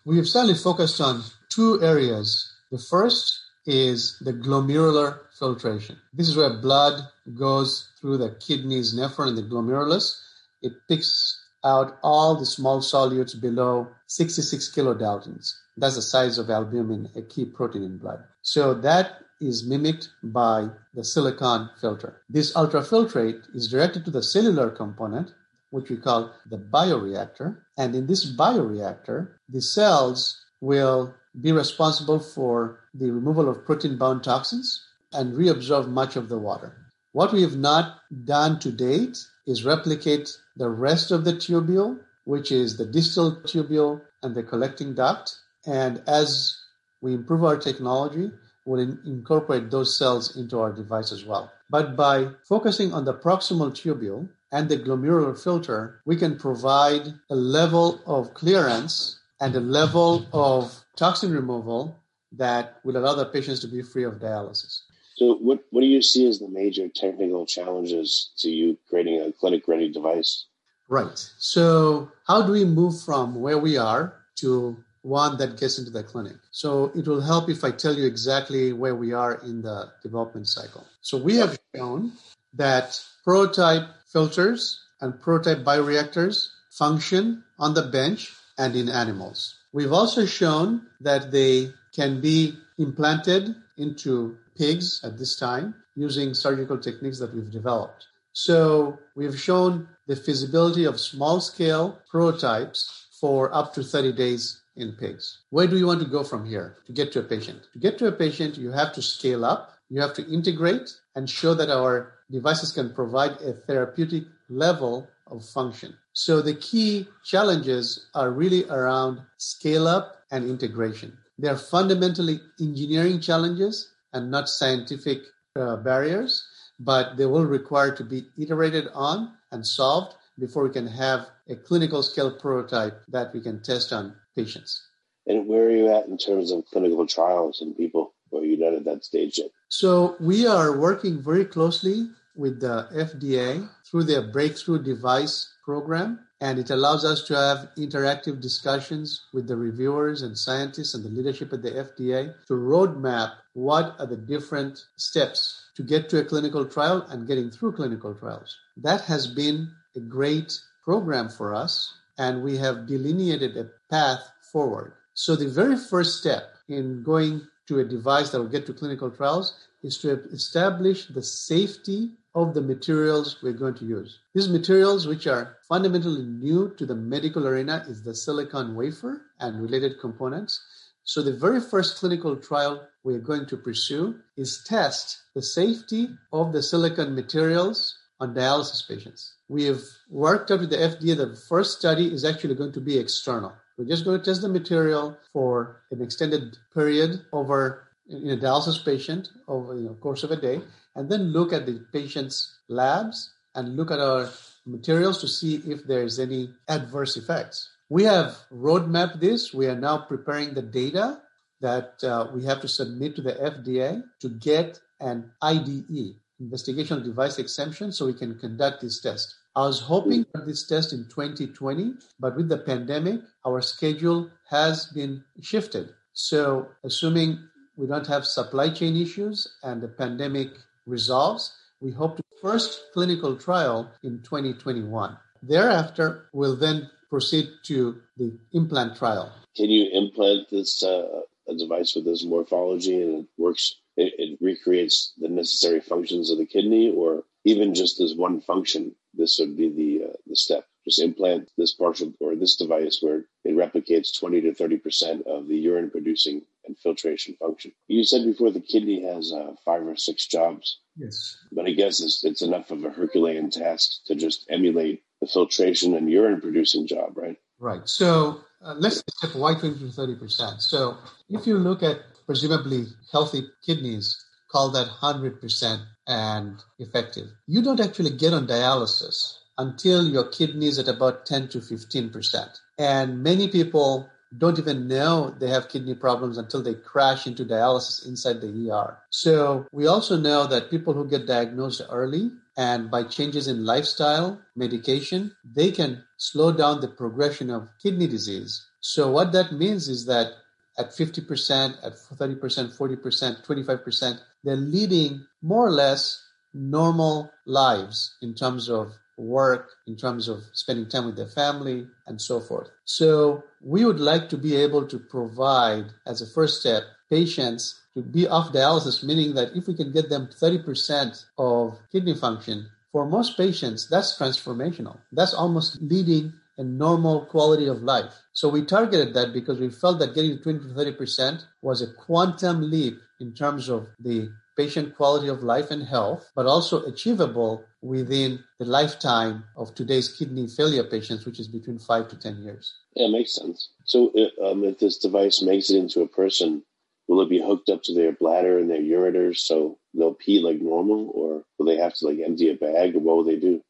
We 0.05 0.17
have 0.17 0.27
certainly 0.27 0.55
focused 0.55 1.01
on 1.01 1.24
two 1.50 1.81
areas. 1.81 2.51
The 2.72 2.79
first 2.79 3.39
is 3.65 4.17
the 4.22 4.34
glomerular 4.34 5.19
filtration. 5.38 5.98
This 6.13 6.29
is 6.29 6.38
where 6.38 6.62
blood 6.62 7.01
goes 7.38 7.89
through 8.00 8.17
the 8.17 8.36
kidney's 8.39 8.95
nephron 8.95 9.29
and 9.29 9.38
the 9.38 9.43
glomerulus. 9.43 10.19
It 10.62 10.74
picks 10.88 11.41
out 11.63 11.98
all 12.03 12.36
the 12.36 12.45
small 12.45 12.79
solutes 12.79 13.39
below 13.39 13.88
66 14.07 14.72
kilodaltons. 14.75 15.51
That's 15.77 15.95
the 15.95 16.01
size 16.01 16.38
of 16.38 16.50
albumin, 16.50 17.10
a 17.15 17.22
key 17.24 17.45
protein 17.45 17.84
in 17.84 17.98
blood. 17.98 18.24
So 18.41 18.75
that 18.75 19.13
is 19.41 19.67
mimicked 19.67 20.10
by 20.24 20.69
the 20.93 21.03
silicon 21.03 21.69
filter. 21.81 22.22
This 22.29 22.53
ultrafiltrate 22.53 23.41
is 23.53 23.67
directed 23.67 24.05
to 24.05 24.12
the 24.12 24.24
cellular 24.24 24.69
component, 24.69 25.34
which 25.75 25.89
we 25.89 25.98
call 25.98 26.32
the 26.50 26.58
bioreactor. 26.58 27.58
And 27.77 27.94
in 27.96 28.08
this 28.08 28.25
bioreactor, 28.34 29.32
the 29.50 29.62
cells 29.62 30.41
will 30.62 31.13
be 31.41 31.51
responsible 31.51 32.20
for 32.20 32.79
the 32.94 33.12
removal 33.12 33.50
of 33.50 33.65
protein 33.65 33.98
bound 33.98 34.24
toxins 34.24 34.82
and 35.12 35.36
reabsorb 35.36 35.89
much 35.89 36.15
of 36.15 36.29
the 36.29 36.39
water. 36.39 36.77
What 37.12 37.34
we 37.34 37.41
have 37.41 37.58
not 37.58 38.00
done 38.24 38.58
to 38.60 38.72
date 38.72 39.17
is 39.46 39.65
replicate 39.65 40.29
the 40.55 40.70
rest 40.70 41.12
of 41.12 41.25
the 41.25 41.34
tubule, 41.34 42.00
which 42.24 42.53
is 42.53 42.77
the 42.77 42.86
distal 42.86 43.41
tubule 43.44 44.01
and 44.24 44.34
the 44.34 44.44
collecting 44.44 44.96
duct. 44.96 45.36
And 45.65 46.01
as 46.08 46.58
we 47.01 47.13
improve 47.13 47.44
our 47.44 47.58
technology, 47.58 48.32
we'll 48.65 48.79
in- 48.79 49.00
incorporate 49.05 49.72
those 49.72 49.98
cells 49.98 50.38
into 50.38 50.58
our 50.58 50.72
device 50.72 51.12
as 51.12 51.25
well. 51.25 51.51
But 51.70 51.98
by 51.98 52.29
focusing 52.48 52.94
on 52.94 53.03
the 53.03 53.13
proximal 53.13 53.72
tubule 53.72 54.29
and 54.55 54.69
the 54.69 54.77
glomerular 54.77 55.38
filter, 55.38 56.00
we 56.05 56.15
can 56.15 56.39
provide 56.39 57.13
a 57.29 57.35
level 57.35 58.00
of 58.05 58.33
clearance 58.33 59.19
and 59.41 59.53
a 59.53 59.59
level 59.59 60.25
of 60.31 60.74
toxin 60.95 61.33
removal 61.33 61.93
that 62.31 62.77
will 62.85 62.95
allow 62.95 63.13
the 63.15 63.25
patients 63.25 63.59
to 63.59 63.67
be 63.67 63.81
free 63.81 64.05
of 64.05 64.13
dialysis. 64.13 64.83
So, 65.17 65.35
what, 65.35 65.59
what 65.71 65.81
do 65.81 65.88
you 65.88 66.01
see 66.01 66.25
as 66.25 66.39
the 66.39 66.47
major 66.47 66.88
technical 66.88 67.45
challenges 67.45 68.31
to 68.39 68.50
you 68.50 68.77
creating 68.89 69.19
a 69.21 69.33
clinic 69.33 69.67
ready 69.67 69.91
device? 69.91 70.45
Right. 70.88 71.19
So, 71.38 72.09
how 72.25 72.41
do 72.41 72.53
we 72.53 72.63
move 72.63 73.01
from 73.01 73.35
where 73.35 73.57
we 73.57 73.75
are 73.75 74.13
to 74.38 74.77
one 75.01 75.38
that 75.38 75.59
gets 75.59 75.79
into 75.79 75.91
the 75.91 76.03
clinic? 76.03 76.38
So, 76.51 76.93
it 76.95 77.05
will 77.05 77.21
help 77.21 77.50
if 77.50 77.65
I 77.65 77.71
tell 77.71 77.93
you 77.93 78.05
exactly 78.05 78.71
where 78.71 78.95
we 78.95 79.12
are 79.12 79.33
in 79.43 79.62
the 79.62 79.91
development 80.01 80.47
cycle. 80.47 80.85
So, 81.01 81.17
we 81.17 81.35
have 81.35 81.59
shown 81.75 82.13
that 82.53 83.01
prototype 83.25 83.89
filters 84.15 84.79
and 85.01 85.22
prototype 85.22 85.65
bioreactors 85.65 86.48
function 86.72 87.43
on 87.60 87.74
the 87.74 87.81
bench 87.81 88.31
and 88.57 88.74
in 88.74 88.88
animals. 88.88 89.55
We've 89.74 89.91
also 89.91 90.25
shown 90.25 90.88
that 91.01 91.31
they 91.31 91.72
can 91.93 92.22
be 92.22 92.57
implanted 92.77 93.53
into 93.77 94.38
pigs 94.57 95.01
at 95.03 95.17
this 95.17 95.36
time 95.36 95.75
using 95.98 96.34
surgical 96.34 96.77
techniques 96.77 97.19
that 97.19 97.36
we've 97.36 97.51
developed. 97.51 98.07
So 98.31 98.98
we've 99.17 99.38
shown 99.38 99.89
the 100.07 100.15
feasibility 100.15 100.86
of 100.86 100.98
small 100.98 101.41
scale 101.41 102.00
prototypes 102.10 103.07
for 103.19 103.53
up 103.53 103.74
to 103.74 103.84
30 103.84 104.13
days 104.13 104.62
in 104.77 104.93
pigs. 104.93 105.39
Where 105.50 105.67
do 105.67 105.77
you 105.77 105.88
want 105.88 106.00
to 106.00 106.07
go 106.17 106.24
from 106.24 106.45
here 106.45 106.77
to 106.88 106.93
get 106.93 107.12
to 107.13 107.19
a 107.19 107.24
patient? 107.24 107.67
To 107.74 107.79
get 107.79 107.98
to 107.98 108.07
a 108.07 108.13
patient, 108.13 108.57
you 108.57 108.72
have 108.72 108.93
to 108.93 109.01
scale 109.01 109.43
up, 109.43 109.74
you 109.89 110.00
have 110.00 110.13
to 110.13 110.25
integrate 110.25 110.89
and 111.15 111.29
show 111.29 111.53
that 111.53 111.69
our 111.69 112.13
devices 112.31 112.72
can 112.72 112.93
provide 112.93 113.31
a 113.41 113.53
therapeutic 113.53 114.24
level 114.50 115.07
of 115.27 115.43
function. 115.43 115.95
So 116.13 116.41
the 116.41 116.55
key 116.55 117.07
challenges 117.24 118.07
are 118.13 118.31
really 118.31 118.65
around 118.69 119.22
scale 119.38 119.88
up 119.88 120.15
and 120.31 120.50
integration. 120.50 121.17
They're 121.38 121.57
fundamentally 121.57 122.39
engineering 122.60 123.19
challenges 123.19 123.91
and 124.13 124.31
not 124.31 124.48
scientific 124.48 125.19
uh, 125.55 125.77
barriers, 125.77 126.45
but 126.79 127.17
they 127.17 127.25
will 127.25 127.45
require 127.45 127.95
to 127.95 128.03
be 128.03 128.25
iterated 128.38 128.88
on 128.93 129.34
and 129.51 129.65
solved 129.65 130.15
before 130.39 130.63
we 130.63 130.69
can 130.69 130.88
have 130.88 131.27
a 131.50 131.55
clinical 131.55 132.03
scale 132.03 132.31
prototype 132.31 133.01
that 133.07 133.34
we 133.34 133.41
can 133.41 133.62
test 133.62 133.93
on 133.93 134.15
patients. 134.36 134.88
And 135.27 135.48
where 135.48 135.65
are 135.65 135.72
you 135.72 135.93
at 135.93 136.07
in 136.07 136.17
terms 136.17 136.51
of 136.51 136.65
clinical 136.65 137.07
trials 137.07 137.62
and 137.62 137.75
people? 137.75 138.14
Or 138.36 138.42
are 138.42 138.46
you 138.46 138.58
not 138.58 138.74
at 138.74 138.84
that 138.84 139.06
stage 139.06 139.39
yet? 139.39 139.50
So 139.70 140.15
we 140.20 140.46
are 140.46 140.77
working 140.77 141.22
very 141.22 141.46
closely 141.46 142.10
with 142.36 142.60
the 142.60 142.88
FDA 142.94 143.68
through 143.89 144.04
their 144.04 144.22
breakthrough 144.22 144.84
device 144.84 145.54
program. 145.63 146.20
And 146.42 146.60
it 146.60 146.70
allows 146.70 147.06
us 147.06 147.24
to 147.24 147.36
have 147.36 147.70
interactive 147.77 148.42
discussions 148.42 149.24
with 149.34 149.48
the 149.48 149.56
reviewers 149.56 150.22
and 150.22 150.38
scientists 150.38 150.94
and 150.94 151.04
the 151.04 151.10
leadership 151.10 151.54
at 151.54 151.62
the 151.62 151.72
FDA 151.72 152.36
to 152.48 152.54
roadmap 152.54 153.32
what 153.54 153.96
are 154.00 154.06
the 154.06 154.18
different 154.18 154.84
steps 154.98 155.63
to 155.75 155.82
get 155.82 156.10
to 156.10 156.20
a 156.20 156.25
clinical 156.25 156.65
trial 156.65 157.04
and 157.10 157.25
getting 157.25 157.50
through 157.50 157.72
clinical 157.72 158.13
trials. 158.13 158.58
That 158.75 159.01
has 159.01 159.27
been 159.27 159.72
a 159.96 160.01
great 160.01 160.51
program 160.84 161.30
for 161.30 161.56
us, 161.56 161.94
and 162.18 162.44
we 162.44 162.58
have 162.58 162.86
delineated 162.86 163.56
a 163.56 163.70
path 163.89 164.30
forward. 164.51 164.94
So 165.13 165.38
the 165.38 165.48
very 165.48 165.77
first 165.77 166.20
step 166.20 166.44
in 166.68 167.01
going 167.01 167.48
to 167.67 167.79
a 167.79 167.86
device 167.86 168.29
that 168.29 168.39
will 168.39 168.48
get 168.48 168.65
to 168.65 168.74
clinical 168.74 169.10
trials 169.10 169.67
is 169.84 169.98
to 170.00 170.12
establish 170.31 171.07
the 171.07 171.22
safety 171.22 172.12
of 172.34 172.53
the 172.53 172.62
materials 172.62 173.41
we're 173.41 173.53
going 173.53 173.75
to 173.75 173.86
use. 173.86 174.19
These 174.34 174.50
materials, 174.50 175.07
which 175.07 175.25
are 175.25 175.57
fundamentally 175.67 176.24
new 176.24 176.74
to 176.77 176.86
the 176.86 176.95
medical 176.95 177.48
arena, 177.48 177.86
is 177.88 178.03
the 178.03 178.13
silicon 178.13 178.75
wafer 178.75 179.22
and 179.39 179.62
related 179.62 180.00
components. 180.01 180.62
So 181.03 181.22
the 181.22 181.38
very 181.38 181.62
first 181.62 181.98
clinical 181.98 182.36
trial 182.36 182.88
we're 183.03 183.19
going 183.19 183.45
to 183.48 183.57
pursue 183.57 184.15
is 184.36 184.63
test 184.67 185.19
the 185.34 185.41
safety 185.41 186.10
of 186.34 186.51
the 186.51 186.63
silicon 186.63 187.15
materials 187.15 187.95
on 188.19 188.34
dialysis 188.34 188.88
patients. 188.88 189.36
We 189.48 189.65
have 189.65 189.81
worked 190.10 190.51
out 190.51 190.62
with 190.62 190.72
the 190.72 190.77
FDA 190.77 191.15
that 191.17 191.31
the 191.31 191.41
first 191.48 191.77
study 191.77 192.12
is 192.12 192.25
actually 192.25 192.55
going 192.55 192.74
to 192.74 192.81
be 192.81 192.98
external. 192.98 193.53
We're 193.77 193.86
just 193.86 194.05
going 194.05 194.20
to 194.20 194.25
test 194.25 194.41
the 194.41 194.50
material 194.50 195.17
for 195.34 195.82
an 195.91 196.01
extended 196.01 196.58
period 196.74 197.25
over 197.34 197.88
in 198.08 198.29
a 198.29 198.38
dialysis 198.38 198.84
patient 198.86 199.29
over 199.48 199.75
the 199.75 199.89
course 199.96 200.24
of 200.24 200.32
a 200.32 200.36
day, 200.38 200.62
and 200.96 201.10
then 201.10 201.34
look 201.34 201.51
at 201.51 201.65
the 201.65 201.86
patient's 201.91 202.60
labs 202.70 203.34
and 203.55 203.75
look 203.75 203.91
at 203.91 204.00
our 204.00 204.29
materials 204.65 205.20
to 205.22 205.27
see 205.27 205.55
if 205.67 205.86
there's 205.86 206.20
any 206.20 206.50
adverse 206.67 207.17
effects. 207.17 207.70
We 207.89 208.03
have 208.03 208.38
roadmapped 208.53 209.20
this. 209.20 209.53
We 209.53 209.67
are 209.67 209.75
now 209.75 209.98
preparing 209.98 210.53
the 210.53 210.62
data 210.62 211.22
that 211.62 212.03
uh, 212.03 212.27
we 212.34 212.46
have 212.46 212.62
to 212.62 212.67
submit 212.67 213.15
to 213.15 213.22
the 213.22 213.34
FDA 213.34 214.03
to 214.22 214.29
get 214.29 214.79
an 215.00 215.32
IDE, 215.41 216.15
investigational 216.41 217.03
device 217.03 217.39
exemption, 217.39 217.91
so 217.91 218.05
we 218.05 218.13
can 218.13 218.39
conduct 218.39 218.82
this 218.82 219.01
test. 219.01 219.36
I 219.57 219.65
was 219.65 219.79
hoping 219.79 220.25
for 220.31 220.43
this 220.45 220.67
test 220.67 220.91
in 220.91 221.05
2020, 221.05 221.93
but 222.19 222.35
with 222.35 222.50
the 222.50 222.57
pandemic, 222.57 223.21
our 223.45 223.62
schedule 223.62 224.29
has 224.50 224.88
been 224.88 225.24
shifted. 225.41 225.93
So, 226.12 226.67
assuming 226.83 227.39
we 227.77 227.88
don't 227.88 228.07
have 228.07 228.25
supply 228.25 228.69
chain 228.69 228.97
issues 228.97 229.47
and 229.63 229.81
the 229.81 229.88
pandemic 229.88 230.50
resolves, 230.85 231.55
we 231.79 231.91
hope 231.91 232.17
to 232.17 232.24
first 232.41 232.81
clinical 232.93 233.38
trial 233.38 233.89
in 234.03 234.21
2021. 234.24 235.17
Thereafter, 235.41 236.27
we'll 236.33 236.57
then 236.57 236.89
proceed 237.09 237.47
to 237.63 238.01
the 238.17 238.38
implant 238.51 238.97
trial. 238.97 239.31
Can 239.55 239.69
you 239.69 239.89
implant 239.93 240.50
this 240.50 240.83
uh, 240.83 241.21
a 241.47 241.55
device 241.55 241.95
with 241.95 242.03
this 242.03 242.25
morphology 242.25 243.01
and 243.01 243.19
it 243.24 243.27
works? 243.38 243.75
It, 243.95 244.13
it 244.17 244.38
recreates 244.41 245.13
the 245.17 245.29
necessary 245.29 245.79
functions 245.79 246.29
of 246.29 246.38
the 246.38 246.45
kidney, 246.45 246.91
or 246.91 247.24
even 247.45 247.74
just 247.74 248.01
as 248.01 248.13
one 248.13 248.41
function. 248.41 248.93
This 249.17 249.39
would 249.39 249.57
be 249.57 249.69
the 249.69 250.05
uh, 250.05 250.13
the 250.27 250.36
step. 250.36 250.65
Just 250.84 251.01
implant 251.01 251.50
this 251.57 251.74
partial 251.74 252.13
or 252.19 252.36
this 252.36 252.55
device 252.55 253.00
where 253.01 253.25
it 253.43 253.55
replicates 253.55 254.17
20 254.19 254.41
to 254.41 254.53
30 254.53 254.77
percent 254.77 255.27
of 255.27 255.48
the 255.48 255.57
urine 255.57 255.89
producing 255.89 256.43
and 256.65 256.77
filtration 256.77 257.36
function. 257.36 257.72
You 257.88 258.03
said 258.03 258.25
before 258.25 258.51
the 258.51 258.60
kidney 258.60 259.03
has 259.03 259.31
uh, 259.31 259.53
five 259.63 259.86
or 259.86 259.95
six 259.95 260.27
jobs. 260.27 260.79
Yes. 260.95 261.38
But 261.51 261.65
I 261.65 261.72
guess 261.72 262.01
it's, 262.01 262.24
it's 262.24 262.41
enough 262.41 262.72
of 262.72 262.84
a 262.84 262.89
Herculean 262.89 263.50
task 263.50 264.05
to 264.07 264.15
just 264.15 264.45
emulate 264.50 265.03
the 265.22 265.27
filtration 265.27 265.95
and 265.95 266.10
urine 266.10 266.41
producing 266.41 266.88
job, 266.88 267.17
right? 267.17 267.38
Right. 267.60 267.88
So 267.88 268.41
uh, 268.63 268.75
let's 268.77 269.03
step 269.17 269.36
why 269.36 269.55
20 269.55 269.79
to 269.79 269.86
30%. 269.86 270.62
So 270.62 270.98
if 271.29 271.48
you 271.48 271.57
look 271.57 271.84
at 271.84 272.00
presumably 272.25 272.86
healthy 273.12 273.48
kidneys, 273.65 274.25
call 274.55 274.69
that 274.69 274.88
100% 274.88 275.85
and 276.07 276.63
effective. 276.79 277.27
You 277.45 277.62
don't 277.62 277.81
actually 277.81 278.12
get 278.12 278.33
on 278.33 278.47
dialysis 278.47 279.39
until 279.57 280.07
your 280.07 280.29
kidney 280.29 280.67
is 280.67 280.79
at 280.79 280.88
about 280.88 281.25
10 281.25 281.50
to 281.50 281.57
15%. 281.57 282.59
And 282.77 283.21
many 283.21 283.50
people 283.50 284.09
don't 284.38 284.57
even 284.57 284.88
know 284.88 285.35
they 285.39 285.50
have 285.50 285.67
kidney 285.67 285.93
problems 285.95 286.38
until 286.38 286.63
they 286.63 286.74
crash 286.74 287.27
into 287.27 287.43
dialysis 287.43 288.07
inside 288.07 288.39
the 288.39 288.71
ER. 288.71 288.97
So 289.09 289.67
we 289.74 289.88
also 289.88 290.17
know 290.17 290.47
that 290.47 290.71
people 290.71 290.93
who 290.93 291.05
get 291.09 291.27
diagnosed 291.27 291.81
early 291.89 292.31
and 292.55 292.89
by 292.89 293.03
changes 293.03 293.50
in 293.50 293.65
lifestyle, 293.65 294.39
medication, 294.55 295.35
they 295.43 295.71
can 295.71 296.05
slow 296.15 296.53
down 296.53 296.79
the 296.79 296.88
progression 296.88 297.50
of 297.50 297.67
kidney 297.83 298.07
disease. 298.07 298.65
So 298.79 299.12
what 299.12 299.33
that 299.33 299.51
means 299.51 299.89
is 299.89 300.05
that 300.05 300.31
at 300.77 300.89
50%, 300.89 301.77
at 301.83 301.93
30%, 301.93 302.77
40%, 302.77 303.45
25%. 303.45 304.19
They're 304.45 304.55
leading 304.55 305.25
more 305.41 305.65
or 305.67 305.71
less 305.71 306.21
normal 306.53 307.31
lives 307.45 308.15
in 308.21 308.33
terms 308.33 308.69
of 308.69 308.93
work, 309.17 309.71
in 309.87 309.95
terms 309.95 310.27
of 310.27 310.43
spending 310.53 310.87
time 310.87 311.05
with 311.05 311.15
their 311.15 311.27
family, 311.27 311.87
and 312.07 312.21
so 312.21 312.39
forth. 312.39 312.69
So 312.85 313.43
we 313.61 313.85
would 313.85 313.99
like 313.99 314.29
to 314.29 314.37
be 314.37 314.55
able 314.55 314.87
to 314.87 314.99
provide, 314.99 315.85
as 316.05 316.21
a 316.21 316.27
first 316.27 316.59
step, 316.59 316.83
patients 317.09 317.81
to 317.95 318.01
be 318.01 318.27
off 318.27 318.53
dialysis, 318.53 319.03
meaning 319.03 319.33
that 319.35 319.55
if 319.55 319.67
we 319.67 319.73
can 319.73 319.91
get 319.91 320.09
them 320.09 320.27
30% 320.27 321.25
of 321.37 321.77
kidney 321.91 322.13
function, 322.13 322.67
for 322.91 323.05
most 323.05 323.35
patients, 323.35 323.89
that's 323.89 324.17
transformational. 324.17 324.97
That's 325.11 325.33
almost 325.33 325.81
leading 325.81 326.33
a 326.57 326.63
normal 326.63 327.25
quality 327.25 327.67
of 327.67 327.83
life. 327.83 328.13
So 328.31 328.47
we 328.47 328.63
targeted 328.63 329.13
that 329.13 329.33
because 329.33 329.59
we 329.59 329.69
felt 329.69 329.99
that 329.99 330.15
getting 330.15 330.37
to 330.37 330.43
20 330.43 330.59
to 330.59 330.65
30% 330.73 331.43
was 331.61 331.81
a 331.81 331.93
quantum 331.93 332.69
leap 332.69 332.99
in 333.19 333.34
terms 333.34 333.69
of 333.69 333.88
the 334.00 334.29
patient 334.57 334.95
quality 334.95 335.27
of 335.27 335.43
life 335.43 335.72
and 335.72 335.84
health, 335.84 336.29
but 336.36 336.45
also 336.45 336.84
achievable 336.86 337.63
within 337.81 338.39
the 338.60 338.65
lifetime 338.65 339.43
of 339.57 339.75
today's 339.75 340.15
kidney 340.17 340.48
failure 340.48 340.84
patients, 340.84 341.25
which 341.25 341.39
is 341.39 341.48
between 341.48 341.77
five 341.77 342.07
to 342.07 342.17
10 342.17 342.41
years. 342.41 342.74
Yeah, 342.95 343.07
it 343.07 343.12
makes 343.12 343.36
sense. 343.36 343.69
So 343.86 344.13
um, 344.43 344.63
if 344.63 344.79
this 344.79 344.98
device 344.98 345.41
makes 345.41 345.69
it 345.69 345.77
into 345.77 346.01
a 346.01 346.07
person, 346.07 346.63
will 347.07 347.22
it 347.22 347.29
be 347.29 347.41
hooked 347.41 347.69
up 347.69 347.84
to 347.84 347.93
their 347.93 348.13
bladder 348.13 348.57
and 348.57 348.69
their 348.69 348.81
ureters 348.81 349.38
so 349.38 349.77
they'll 349.93 350.13
pee 350.13 350.39
like 350.39 350.62
normal, 350.62 351.12
or 351.13 351.43
will 351.57 351.65
they 351.65 351.77
have 351.77 351.93
to 351.95 352.07
like 352.07 352.19
empty 352.19 352.50
a 352.50 352.55
bag, 352.55 352.95
or 352.95 353.00
what 353.00 353.17
will 353.17 353.24
they 353.24 353.38
do? 353.38 353.62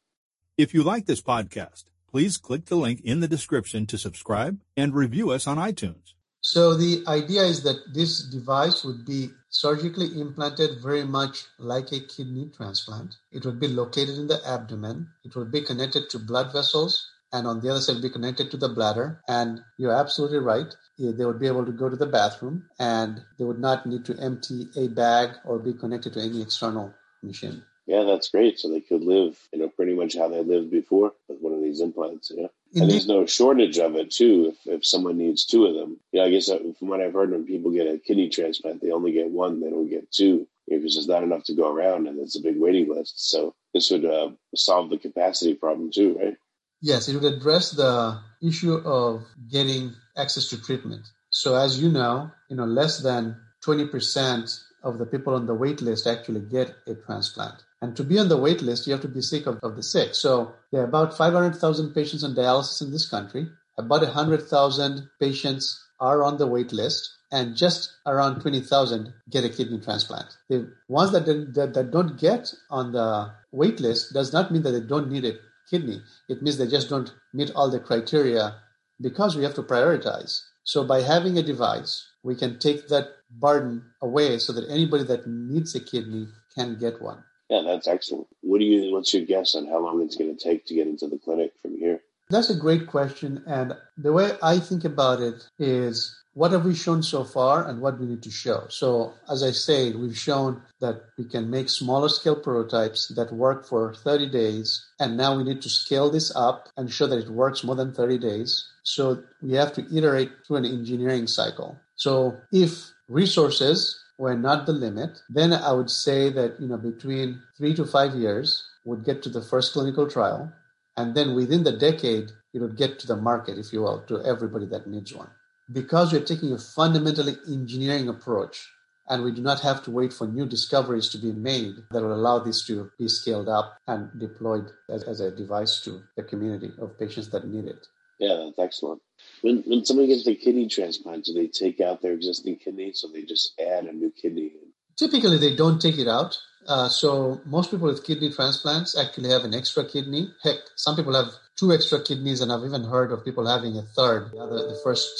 If 0.56 0.72
you 0.72 0.82
like 0.82 1.06
this 1.06 1.20
podcast, 1.20 1.84
please 2.10 2.38
click 2.38 2.66
the 2.66 2.76
link 2.76 3.00
in 3.02 3.20
the 3.20 3.28
description 3.28 3.86
to 3.86 3.98
subscribe 3.98 4.60
and 4.76 4.94
review 4.94 5.30
us 5.30 5.46
on 5.46 5.58
iTunes. 5.58 6.14
So 6.48 6.74
the 6.74 7.02
idea 7.08 7.42
is 7.42 7.64
that 7.64 7.92
this 7.92 8.22
device 8.22 8.84
would 8.84 9.04
be 9.04 9.32
surgically 9.50 10.20
implanted 10.20 10.80
very 10.80 11.02
much 11.02 11.46
like 11.58 11.90
a 11.90 11.98
kidney 11.98 12.52
transplant. 12.56 13.16
It 13.32 13.44
would 13.44 13.58
be 13.58 13.66
located 13.66 14.16
in 14.16 14.28
the 14.28 14.40
abdomen. 14.46 15.08
It 15.24 15.34
would 15.34 15.50
be 15.50 15.62
connected 15.62 16.08
to 16.10 16.20
blood 16.20 16.52
vessels 16.52 17.10
and 17.32 17.48
on 17.48 17.58
the 17.58 17.70
other 17.70 17.80
side 17.80 18.00
be 18.00 18.10
connected 18.10 18.52
to 18.52 18.56
the 18.56 18.68
bladder. 18.68 19.20
And 19.26 19.64
you're 19.76 19.90
absolutely 19.90 20.38
right. 20.38 20.72
They 21.00 21.24
would 21.24 21.40
be 21.40 21.48
able 21.48 21.66
to 21.66 21.72
go 21.72 21.88
to 21.88 21.96
the 21.96 22.06
bathroom 22.06 22.70
and 22.78 23.24
they 23.38 23.44
would 23.44 23.58
not 23.58 23.84
need 23.84 24.04
to 24.04 24.16
empty 24.20 24.68
a 24.76 24.86
bag 24.86 25.30
or 25.44 25.58
be 25.58 25.74
connected 25.74 26.12
to 26.12 26.20
any 26.20 26.42
external 26.42 26.94
machine. 27.24 27.64
Yeah, 27.86 28.02
that's 28.02 28.28
great. 28.28 28.58
So 28.58 28.68
they 28.68 28.80
could 28.80 29.04
live, 29.04 29.38
you 29.52 29.60
know, 29.60 29.68
pretty 29.68 29.94
much 29.94 30.16
how 30.16 30.28
they 30.28 30.42
lived 30.42 30.70
before 30.70 31.12
with 31.28 31.38
one 31.40 31.52
of 31.52 31.62
these 31.62 31.80
implants. 31.80 32.32
Yeah. 32.34 32.48
Indeed. 32.72 32.82
And 32.82 32.90
there's 32.90 33.06
no 33.06 33.26
shortage 33.26 33.78
of 33.78 33.94
it 33.94 34.10
too. 34.10 34.52
If, 34.52 34.74
if 34.74 34.86
someone 34.86 35.18
needs 35.18 35.44
two 35.44 35.66
of 35.66 35.74
them, 35.74 36.00
yeah, 36.12 36.24
I 36.24 36.30
guess 36.30 36.50
uh, 36.50 36.58
from 36.78 36.88
what 36.88 37.00
I've 37.00 37.12
heard, 37.12 37.30
when 37.30 37.46
people 37.46 37.70
get 37.70 37.86
a 37.86 37.98
kidney 37.98 38.28
transplant, 38.28 38.82
they 38.82 38.90
only 38.90 39.12
get 39.12 39.30
one. 39.30 39.60
They 39.60 39.70
don't 39.70 39.88
get 39.88 40.10
two 40.10 40.48
because 40.68 40.94
there's 40.94 41.06
not 41.06 41.22
enough 41.22 41.44
to 41.44 41.54
go 41.54 41.72
around, 41.72 42.08
and 42.08 42.18
it's 42.18 42.36
a 42.36 42.42
big 42.42 42.58
waiting 42.58 42.88
list. 42.88 43.30
So 43.30 43.54
this 43.72 43.90
would 43.90 44.04
uh, 44.04 44.30
solve 44.56 44.90
the 44.90 44.98
capacity 44.98 45.54
problem 45.54 45.92
too, 45.92 46.18
right? 46.20 46.36
Yes, 46.80 47.08
it 47.08 47.14
would 47.14 47.32
address 47.32 47.70
the 47.70 48.20
issue 48.42 48.74
of 48.74 49.24
getting 49.50 49.94
access 50.16 50.48
to 50.50 50.60
treatment. 50.60 51.06
So 51.30 51.54
as 51.54 51.80
you 51.80 51.88
know, 51.88 52.30
you 52.50 52.56
know, 52.56 52.64
less 52.64 53.00
than 53.00 53.36
20% 53.64 54.60
of 54.82 54.98
the 54.98 55.06
people 55.06 55.34
on 55.34 55.46
the 55.46 55.54
wait 55.54 55.82
list 55.82 56.06
actually 56.06 56.40
get 56.40 56.74
a 56.86 56.94
transplant. 56.94 57.64
And 57.86 57.96
to 57.98 58.02
be 58.02 58.18
on 58.18 58.28
the 58.28 58.36
wait 58.36 58.62
list, 58.62 58.88
you 58.88 58.92
have 58.94 59.02
to 59.02 59.08
be 59.08 59.20
sick 59.20 59.46
of, 59.46 59.60
of 59.62 59.76
the 59.76 59.82
sick. 59.82 60.16
So 60.16 60.52
there 60.72 60.80
are 60.80 60.88
about 60.88 61.16
500,000 61.16 61.94
patients 61.94 62.24
on 62.24 62.34
dialysis 62.34 62.82
in 62.82 62.90
this 62.90 63.08
country. 63.08 63.46
About 63.78 64.02
100,000 64.02 65.08
patients 65.20 65.86
are 66.00 66.24
on 66.24 66.36
the 66.36 66.48
wait 66.48 66.72
list 66.72 67.08
and 67.30 67.56
just 67.56 67.92
around 68.04 68.40
20,000 68.40 69.14
get 69.30 69.44
a 69.44 69.48
kidney 69.48 69.78
transplant. 69.78 70.36
The 70.48 70.72
ones 70.88 71.12
that, 71.12 71.26
that, 71.54 71.74
that 71.74 71.92
don't 71.92 72.18
get 72.18 72.52
on 72.70 72.90
the 72.90 73.32
wait 73.52 73.78
list 73.78 74.12
does 74.12 74.32
not 74.32 74.50
mean 74.50 74.62
that 74.62 74.72
they 74.72 74.80
don't 74.80 75.08
need 75.08 75.24
a 75.24 75.38
kidney. 75.70 76.02
It 76.28 76.42
means 76.42 76.58
they 76.58 76.66
just 76.66 76.88
don't 76.88 77.14
meet 77.32 77.52
all 77.54 77.70
the 77.70 77.78
criteria 77.78 78.56
because 79.00 79.36
we 79.36 79.44
have 79.44 79.54
to 79.54 79.62
prioritize. 79.62 80.40
So 80.64 80.82
by 80.82 81.02
having 81.02 81.38
a 81.38 81.42
device, 81.42 82.04
we 82.24 82.34
can 82.34 82.58
take 82.58 82.88
that 82.88 83.10
burden 83.30 83.84
away 84.02 84.38
so 84.38 84.52
that 84.54 84.68
anybody 84.68 85.04
that 85.04 85.28
needs 85.28 85.76
a 85.76 85.80
kidney 85.80 86.26
can 86.56 86.80
get 86.80 87.00
one. 87.00 87.22
Yeah, 87.48 87.62
that's 87.64 87.86
excellent. 87.86 88.26
What 88.40 88.58
do 88.58 88.64
you? 88.64 88.92
What's 88.92 89.14
your 89.14 89.24
guess 89.24 89.54
on 89.54 89.66
how 89.66 89.78
long 89.78 90.02
it's 90.02 90.16
going 90.16 90.36
to 90.36 90.42
take 90.42 90.66
to 90.66 90.74
get 90.74 90.88
into 90.88 91.06
the 91.06 91.18
clinic 91.18 91.52
from 91.62 91.78
here? 91.78 92.00
That's 92.28 92.50
a 92.50 92.56
great 92.56 92.88
question, 92.88 93.44
and 93.46 93.74
the 93.96 94.12
way 94.12 94.32
I 94.42 94.58
think 94.58 94.84
about 94.84 95.20
it 95.20 95.48
is 95.60 96.16
what 96.34 96.50
have 96.50 96.66
we 96.66 96.74
shown 96.74 97.02
so 97.02 97.22
far 97.22 97.66
and 97.66 97.80
what 97.80 98.00
we 98.00 98.06
need 98.06 98.22
to 98.24 98.30
show. 98.30 98.66
So, 98.68 99.14
as 99.30 99.44
I 99.44 99.52
say, 99.52 99.92
we've 99.92 100.18
shown 100.18 100.60
that 100.80 101.02
we 101.16 101.24
can 101.24 101.48
make 101.48 101.70
smaller 101.70 102.08
scale 102.08 102.34
prototypes 102.34 103.08
that 103.14 103.32
work 103.32 103.64
for 103.64 103.94
30 103.94 104.28
days, 104.28 104.84
and 104.98 105.16
now 105.16 105.36
we 105.36 105.44
need 105.44 105.62
to 105.62 105.70
scale 105.70 106.10
this 106.10 106.34
up 106.34 106.68
and 106.76 106.92
show 106.92 107.06
that 107.06 107.20
it 107.20 107.30
works 107.30 107.62
more 107.62 107.76
than 107.76 107.94
30 107.94 108.18
days. 108.18 108.68
So, 108.82 109.22
we 109.40 109.54
have 109.54 109.72
to 109.74 109.86
iterate 109.96 110.32
through 110.46 110.56
an 110.56 110.66
engineering 110.66 111.28
cycle. 111.28 111.78
So, 111.94 112.36
if 112.52 112.90
resources 113.08 113.98
were 114.18 114.36
not 114.36 114.66
the 114.66 114.72
limit, 114.72 115.22
then 115.28 115.52
I 115.52 115.72
would 115.72 115.90
say 115.90 116.30
that 116.30 116.60
you 116.60 116.68
know 116.68 116.78
between 116.78 117.42
three 117.56 117.74
to 117.74 117.84
five 117.84 118.14
years 118.14 118.64
would 118.84 119.04
get 119.04 119.22
to 119.22 119.28
the 119.28 119.42
first 119.42 119.72
clinical 119.72 120.08
trial, 120.08 120.52
and 120.96 121.14
then 121.14 121.34
within 121.34 121.64
the 121.64 121.76
decade 121.76 122.30
it 122.54 122.60
would 122.60 122.76
get 122.76 122.98
to 123.00 123.06
the 123.06 123.16
market, 123.16 123.58
if 123.58 123.72
you 123.72 123.82
will, 123.82 124.02
to 124.06 124.22
everybody 124.24 124.66
that 124.66 124.86
needs 124.86 125.14
one. 125.14 125.30
Because 125.72 126.12
we're 126.12 126.24
taking 126.24 126.52
a 126.52 126.58
fundamentally 126.58 127.36
engineering 127.48 128.08
approach, 128.08 128.68
and 129.08 129.22
we 129.22 129.32
do 129.32 129.42
not 129.42 129.60
have 129.60 129.82
to 129.84 129.90
wait 129.90 130.12
for 130.12 130.26
new 130.26 130.46
discoveries 130.46 131.08
to 131.10 131.18
be 131.18 131.32
made 131.32 131.74
that 131.90 132.02
will 132.02 132.14
allow 132.14 132.38
this 132.38 132.64
to 132.66 132.90
be 132.98 133.08
scaled 133.08 133.48
up 133.48 133.76
and 133.86 134.08
deployed 134.18 134.70
as, 134.88 135.02
as 135.04 135.20
a 135.20 135.30
device 135.30 135.80
to 135.82 136.02
the 136.16 136.22
community 136.22 136.70
of 136.80 136.98
patients 136.98 137.30
that 137.30 137.46
need 137.46 137.66
it. 137.66 137.86
Yeah, 138.18 138.36
that's 138.36 138.58
excellent. 138.58 139.02
When 139.46 139.62
when 139.64 139.84
somebody 139.84 140.08
gets 140.08 140.26
a 140.26 140.34
kidney 140.34 140.66
transplant, 140.66 141.26
do 141.26 141.32
they 141.32 141.46
take 141.46 141.80
out 141.80 142.02
their 142.02 142.14
existing 142.14 142.56
kidney, 142.56 142.90
so 142.92 143.06
they 143.06 143.22
just 143.22 143.52
add 143.60 143.84
a 143.84 143.92
new 143.92 144.10
kidney? 144.10 144.50
Typically, 144.96 145.38
they 145.38 145.54
don't 145.54 145.80
take 145.80 145.98
it 145.98 146.08
out. 146.08 146.36
Uh, 146.66 146.88
so 146.88 147.40
most 147.46 147.70
people 147.70 147.86
with 147.86 148.04
kidney 148.04 148.32
transplants 148.32 148.98
actually 148.98 149.30
have 149.30 149.44
an 149.44 149.54
extra 149.54 149.84
kidney. 149.84 150.32
Heck, 150.42 150.56
some 150.74 150.96
people 150.96 151.14
have 151.14 151.32
two 151.54 151.72
extra 151.72 152.02
kidneys, 152.02 152.40
and 152.40 152.50
I've 152.50 152.64
even 152.64 152.82
heard 152.82 153.12
of 153.12 153.24
people 153.24 153.46
having 153.46 153.76
a 153.76 153.82
third. 153.82 154.32
The 154.32 154.38
other, 154.38 154.56
the 154.56 154.80
first 154.82 155.14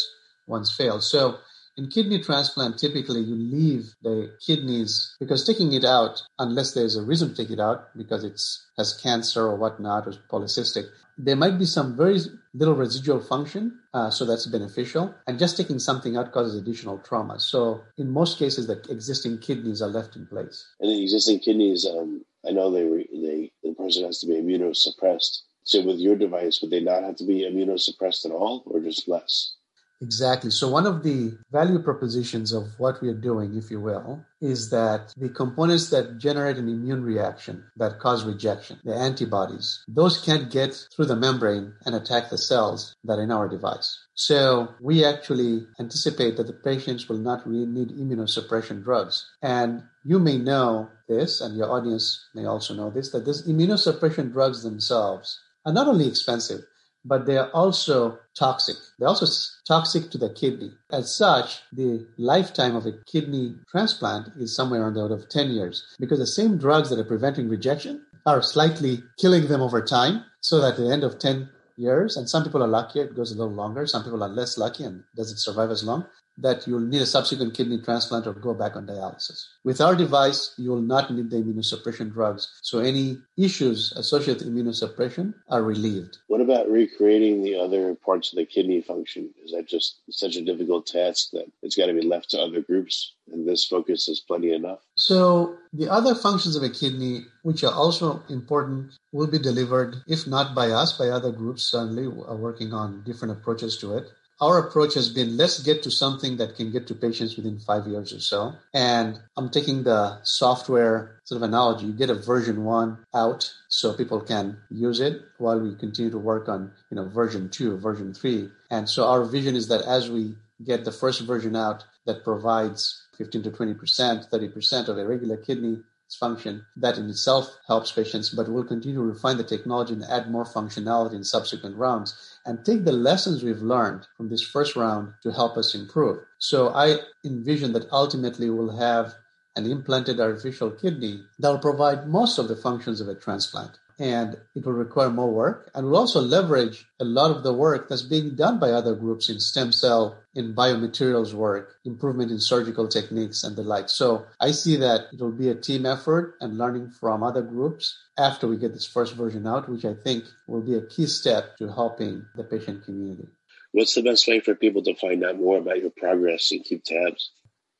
ones 0.48 0.74
failed. 0.74 1.04
So 1.04 1.38
in 1.76 1.88
kidney 1.88 2.20
transplant, 2.22 2.78
typically 2.78 3.20
you 3.20 3.34
leave 3.34 3.94
the 4.02 4.36
kidneys 4.44 5.14
because 5.20 5.46
taking 5.46 5.72
it 5.72 5.84
out, 5.84 6.22
unless 6.38 6.72
there's 6.72 6.96
a 6.96 7.02
reason 7.02 7.30
to 7.30 7.36
take 7.36 7.50
it 7.50 7.60
out 7.60 7.96
because 7.96 8.24
it 8.24 8.40
has 8.78 8.98
cancer 9.02 9.42
or 9.42 9.56
whatnot 9.56 10.06
or 10.06 10.12
polycystic, 10.30 10.86
there 11.18 11.36
might 11.36 11.58
be 11.58 11.64
some 11.64 11.96
very 11.96 12.18
little 12.54 12.74
residual 12.74 13.20
function, 13.20 13.78
uh, 13.94 14.10
so 14.10 14.24
that's 14.24 14.46
beneficial. 14.46 15.14
And 15.26 15.38
just 15.38 15.56
taking 15.56 15.78
something 15.78 16.16
out 16.16 16.32
causes 16.32 16.60
additional 16.60 16.98
trauma. 16.98 17.40
So 17.40 17.82
in 17.96 18.10
most 18.10 18.38
cases, 18.38 18.66
the 18.66 18.82
existing 18.90 19.38
kidneys 19.38 19.80
are 19.80 19.88
left 19.88 20.16
in 20.16 20.26
place. 20.26 20.66
And 20.80 20.90
the 20.90 21.02
existing 21.02 21.40
kidneys, 21.40 21.86
um, 21.86 22.24
I 22.46 22.52
know 22.52 22.70
they, 22.70 22.84
re- 22.84 23.08
they 23.12 23.52
the 23.68 23.74
person 23.74 24.04
has 24.04 24.20
to 24.20 24.26
be 24.26 24.34
immunosuppressed. 24.34 25.40
So 25.64 25.82
with 25.82 25.98
your 25.98 26.16
device, 26.16 26.60
would 26.60 26.70
they 26.70 26.80
not 26.80 27.02
have 27.02 27.16
to 27.16 27.24
be 27.24 27.40
immunosuppressed 27.40 28.24
at 28.24 28.30
all, 28.30 28.62
or 28.66 28.80
just 28.80 29.08
less? 29.08 29.54
Exactly. 30.02 30.50
So, 30.50 30.68
one 30.68 30.86
of 30.86 31.02
the 31.02 31.38
value 31.50 31.78
propositions 31.78 32.52
of 32.52 32.78
what 32.78 33.00
we 33.00 33.08
are 33.08 33.14
doing, 33.14 33.56
if 33.56 33.70
you 33.70 33.80
will, 33.80 34.24
is 34.42 34.68
that 34.70 35.14
the 35.16 35.30
components 35.30 35.88
that 35.90 36.18
generate 36.18 36.58
an 36.58 36.68
immune 36.68 37.02
reaction 37.02 37.64
that 37.76 37.98
cause 37.98 38.24
rejection, 38.24 38.78
the 38.84 38.94
antibodies, 38.94 39.82
those 39.88 40.20
can't 40.20 40.50
get 40.50 40.74
through 40.94 41.06
the 41.06 41.16
membrane 41.16 41.72
and 41.86 41.94
attack 41.94 42.28
the 42.28 42.36
cells 42.36 42.94
that 43.04 43.18
are 43.18 43.22
in 43.22 43.30
our 43.30 43.48
device. 43.48 43.98
So, 44.14 44.74
we 44.82 45.02
actually 45.02 45.66
anticipate 45.80 46.36
that 46.36 46.46
the 46.46 46.52
patients 46.52 47.08
will 47.08 47.18
not 47.18 47.46
really 47.46 47.66
need 47.66 47.88
immunosuppression 47.88 48.84
drugs. 48.84 49.26
And 49.40 49.82
you 50.04 50.18
may 50.18 50.36
know 50.36 50.90
this, 51.08 51.40
and 51.40 51.56
your 51.56 51.70
audience 51.70 52.22
may 52.34 52.44
also 52.44 52.74
know 52.74 52.90
this, 52.90 53.12
that 53.12 53.24
these 53.24 53.46
immunosuppression 53.46 54.32
drugs 54.32 54.62
themselves 54.62 55.40
are 55.64 55.72
not 55.72 55.88
only 55.88 56.06
expensive, 56.06 56.60
but 57.06 57.26
they 57.26 57.36
are 57.36 57.50
also 57.50 58.18
toxic. 58.36 58.76
They're 58.98 59.08
also 59.08 59.26
toxic 59.66 60.10
to 60.10 60.18
the 60.18 60.30
kidney. 60.30 60.72
As 60.90 61.14
such, 61.14 61.60
the 61.72 62.06
lifetime 62.18 62.76
of 62.76 62.86
a 62.86 62.92
kidney 63.06 63.54
transplant 63.70 64.28
is 64.36 64.54
somewhere 64.54 64.84
on 64.84 64.94
the 64.94 65.02
order 65.02 65.14
of 65.14 65.28
10 65.28 65.50
years 65.50 65.84
because 65.98 66.18
the 66.18 66.26
same 66.26 66.58
drugs 66.58 66.90
that 66.90 66.98
are 66.98 67.04
preventing 67.04 67.48
rejection 67.48 68.04
are 68.26 68.42
slightly 68.42 69.02
killing 69.18 69.46
them 69.46 69.62
over 69.62 69.80
time 69.80 70.24
so 70.40 70.60
that 70.60 70.72
at 70.72 70.76
the 70.76 70.92
end 70.92 71.04
of 71.04 71.18
10 71.18 71.48
years, 71.76 72.16
and 72.16 72.28
some 72.28 72.42
people 72.42 72.62
are 72.62 72.68
luckier, 72.68 73.04
it 73.04 73.14
goes 73.14 73.32
a 73.32 73.36
little 73.36 73.52
longer. 73.52 73.86
Some 73.86 74.02
people 74.02 74.22
are 74.24 74.28
less 74.28 74.58
lucky 74.58 74.84
and 74.84 75.04
doesn't 75.14 75.38
survive 75.38 75.70
as 75.70 75.84
long. 75.84 76.06
That 76.38 76.66
you'll 76.66 76.80
need 76.80 77.02
a 77.02 77.06
subsequent 77.06 77.54
kidney 77.54 77.80
transplant 77.80 78.26
or 78.26 78.32
go 78.32 78.54
back 78.54 78.76
on 78.76 78.86
dialysis. 78.86 79.46
With 79.64 79.80
our 79.80 79.94
device, 79.94 80.54
you 80.58 80.70
will 80.70 80.82
not 80.82 81.12
need 81.12 81.30
the 81.30 81.36
immunosuppression 81.36 82.12
drugs. 82.12 82.48
So 82.62 82.78
any 82.78 83.18
issues 83.36 83.92
associated 83.92 84.46
with 84.46 84.54
immunosuppression 84.54 85.34
are 85.48 85.62
relieved. 85.62 86.18
What 86.28 86.40
about 86.40 86.70
recreating 86.70 87.42
the 87.42 87.56
other 87.56 87.94
parts 87.94 88.32
of 88.32 88.36
the 88.36 88.46
kidney 88.46 88.82
function? 88.82 89.30
Is 89.44 89.52
that 89.52 89.66
just 89.66 90.00
such 90.10 90.36
a 90.36 90.44
difficult 90.44 90.86
task 90.86 91.30
that 91.32 91.46
it's 91.62 91.76
got 91.76 91.86
to 91.86 91.94
be 91.94 92.02
left 92.02 92.30
to 92.30 92.38
other 92.38 92.60
groups? 92.60 93.14
And 93.32 93.48
this 93.48 93.66
focus 93.66 94.08
is 94.08 94.20
plenty 94.20 94.52
enough? 94.52 94.80
So 94.94 95.56
the 95.72 95.88
other 95.88 96.14
functions 96.14 96.54
of 96.54 96.62
a 96.62 96.70
kidney, 96.70 97.22
which 97.42 97.64
are 97.64 97.72
also 97.72 98.22
important, 98.28 98.92
will 99.12 99.26
be 99.26 99.38
delivered, 99.38 99.96
if 100.06 100.26
not 100.26 100.54
by 100.54 100.70
us, 100.70 100.92
by 100.92 101.08
other 101.08 101.32
groups, 101.32 101.64
certainly 101.64 102.04
are 102.04 102.36
working 102.36 102.72
on 102.72 103.02
different 103.04 103.32
approaches 103.32 103.76
to 103.78 103.96
it 103.96 104.06
our 104.40 104.58
approach 104.58 104.94
has 104.94 105.08
been 105.08 105.36
let's 105.36 105.62
get 105.62 105.82
to 105.82 105.90
something 105.90 106.36
that 106.36 106.56
can 106.56 106.70
get 106.70 106.86
to 106.86 106.94
patients 106.94 107.36
within 107.36 107.58
five 107.58 107.86
years 107.86 108.12
or 108.12 108.20
so. 108.20 108.54
And 108.74 109.18
I'm 109.36 109.48
taking 109.48 109.82
the 109.82 110.18
software 110.22 111.20
sort 111.24 111.36
of 111.36 111.48
analogy. 111.48 111.86
You 111.86 111.92
get 111.92 112.10
a 112.10 112.14
version 112.14 112.64
one 112.64 112.98
out 113.14 113.50
so 113.68 113.94
people 113.94 114.20
can 114.20 114.58
use 114.70 115.00
it 115.00 115.22
while 115.38 115.58
we 115.58 115.74
continue 115.74 116.10
to 116.10 116.18
work 116.18 116.48
on, 116.48 116.70
you 116.90 116.96
know, 116.96 117.08
version 117.08 117.48
two, 117.48 117.78
version 117.78 118.12
three. 118.12 118.50
And 118.70 118.88
so 118.88 119.06
our 119.08 119.24
vision 119.24 119.56
is 119.56 119.68
that 119.68 119.82
as 119.82 120.10
we 120.10 120.34
get 120.64 120.84
the 120.84 120.92
first 120.92 121.22
version 121.22 121.56
out 121.56 121.84
that 122.06 122.24
provides 122.24 123.02
15 123.18 123.42
to 123.44 123.50
20%, 123.50 124.30
30% 124.30 124.88
of 124.88 124.98
a 124.98 125.06
regular 125.06 125.36
kidney 125.36 125.78
function. 126.14 126.64
That 126.76 126.98
in 126.98 127.10
itself 127.10 127.58
helps 127.66 127.90
patients, 127.90 128.30
but 128.30 128.48
we'll 128.48 128.64
continue 128.64 128.98
to 128.98 129.02
refine 129.02 129.38
the 129.38 129.44
technology 129.44 129.94
and 129.94 130.04
add 130.04 130.30
more 130.30 130.44
functionality 130.44 131.14
in 131.14 131.24
subsequent 131.24 131.76
rounds 131.76 132.38
and 132.44 132.64
take 132.64 132.84
the 132.84 132.92
lessons 132.92 133.42
we've 133.42 133.62
learned 133.62 134.06
from 134.16 134.28
this 134.28 134.42
first 134.42 134.76
round 134.76 135.14
to 135.22 135.32
help 135.32 135.56
us 135.56 135.74
improve. 135.74 136.20
So 136.38 136.68
I 136.68 136.98
envision 137.24 137.72
that 137.72 137.90
ultimately 137.90 138.50
we'll 138.50 138.76
have 138.76 139.14
an 139.56 139.68
implanted 139.68 140.20
artificial 140.20 140.70
kidney 140.70 141.24
that 141.38 141.48
will 141.48 141.58
provide 141.58 142.06
most 142.06 142.38
of 142.38 142.46
the 142.46 142.56
functions 142.56 143.00
of 143.00 143.08
a 143.08 143.14
transplant 143.14 143.78
and 143.98 144.36
it 144.54 144.64
will 144.64 144.72
require 144.72 145.10
more 145.10 145.30
work 145.30 145.70
and 145.74 145.86
will 145.86 145.96
also 145.96 146.20
leverage 146.20 146.86
a 147.00 147.04
lot 147.04 147.34
of 147.34 147.42
the 147.42 147.52
work 147.52 147.88
that's 147.88 148.02
being 148.02 148.36
done 148.36 148.58
by 148.58 148.70
other 148.70 148.94
groups 148.94 149.30
in 149.30 149.40
stem 149.40 149.72
cell, 149.72 150.18
in 150.34 150.54
biomaterials 150.54 151.32
work, 151.32 151.76
improvement 151.84 152.30
in 152.30 152.38
surgical 152.38 152.88
techniques 152.88 153.42
and 153.42 153.56
the 153.56 153.62
like. 153.62 153.88
So 153.88 154.26
I 154.40 154.50
see 154.50 154.76
that 154.76 155.06
it 155.12 155.20
will 155.20 155.32
be 155.32 155.48
a 155.48 155.54
team 155.54 155.86
effort 155.86 156.34
and 156.40 156.58
learning 156.58 156.90
from 156.90 157.22
other 157.22 157.42
groups 157.42 157.96
after 158.18 158.46
we 158.46 158.58
get 158.58 158.74
this 158.74 158.86
first 158.86 159.14
version 159.14 159.46
out, 159.46 159.68
which 159.68 159.84
I 159.84 159.94
think 159.94 160.24
will 160.46 160.62
be 160.62 160.74
a 160.74 160.86
key 160.86 161.06
step 161.06 161.56
to 161.58 161.68
helping 161.72 162.26
the 162.34 162.44
patient 162.44 162.84
community. 162.84 163.28
What's 163.72 163.94
the 163.94 164.02
best 164.02 164.26
way 164.28 164.40
for 164.40 164.54
people 164.54 164.82
to 164.84 164.94
find 164.94 165.24
out 165.24 165.38
more 165.38 165.58
about 165.58 165.80
your 165.80 165.90
progress 165.90 166.50
and 166.50 166.64
keep 166.64 166.84
tabs? 166.84 167.30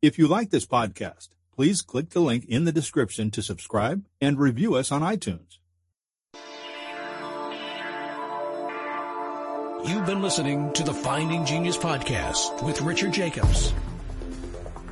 If 0.00 0.16
you 0.16 0.28
like 0.28 0.50
this 0.50 0.66
podcast, 0.66 1.30
please 1.52 1.82
click 1.82 2.10
the 2.10 2.20
link 2.20 2.44
in 2.44 2.66
the 2.66 2.72
description 2.72 3.32
to 3.32 3.42
subscribe 3.42 4.04
and 4.20 4.38
review 4.38 4.76
us 4.76 4.92
on 4.92 5.02
iTunes. 5.02 5.58
You've 9.84 10.06
been 10.06 10.22
listening 10.22 10.72
to 10.74 10.82
the 10.82 10.92
Finding 10.92 11.44
Genius 11.44 11.76
podcast 11.76 12.62
with 12.62 12.80
Richard 12.82 13.12
Jacobs. 13.12 13.72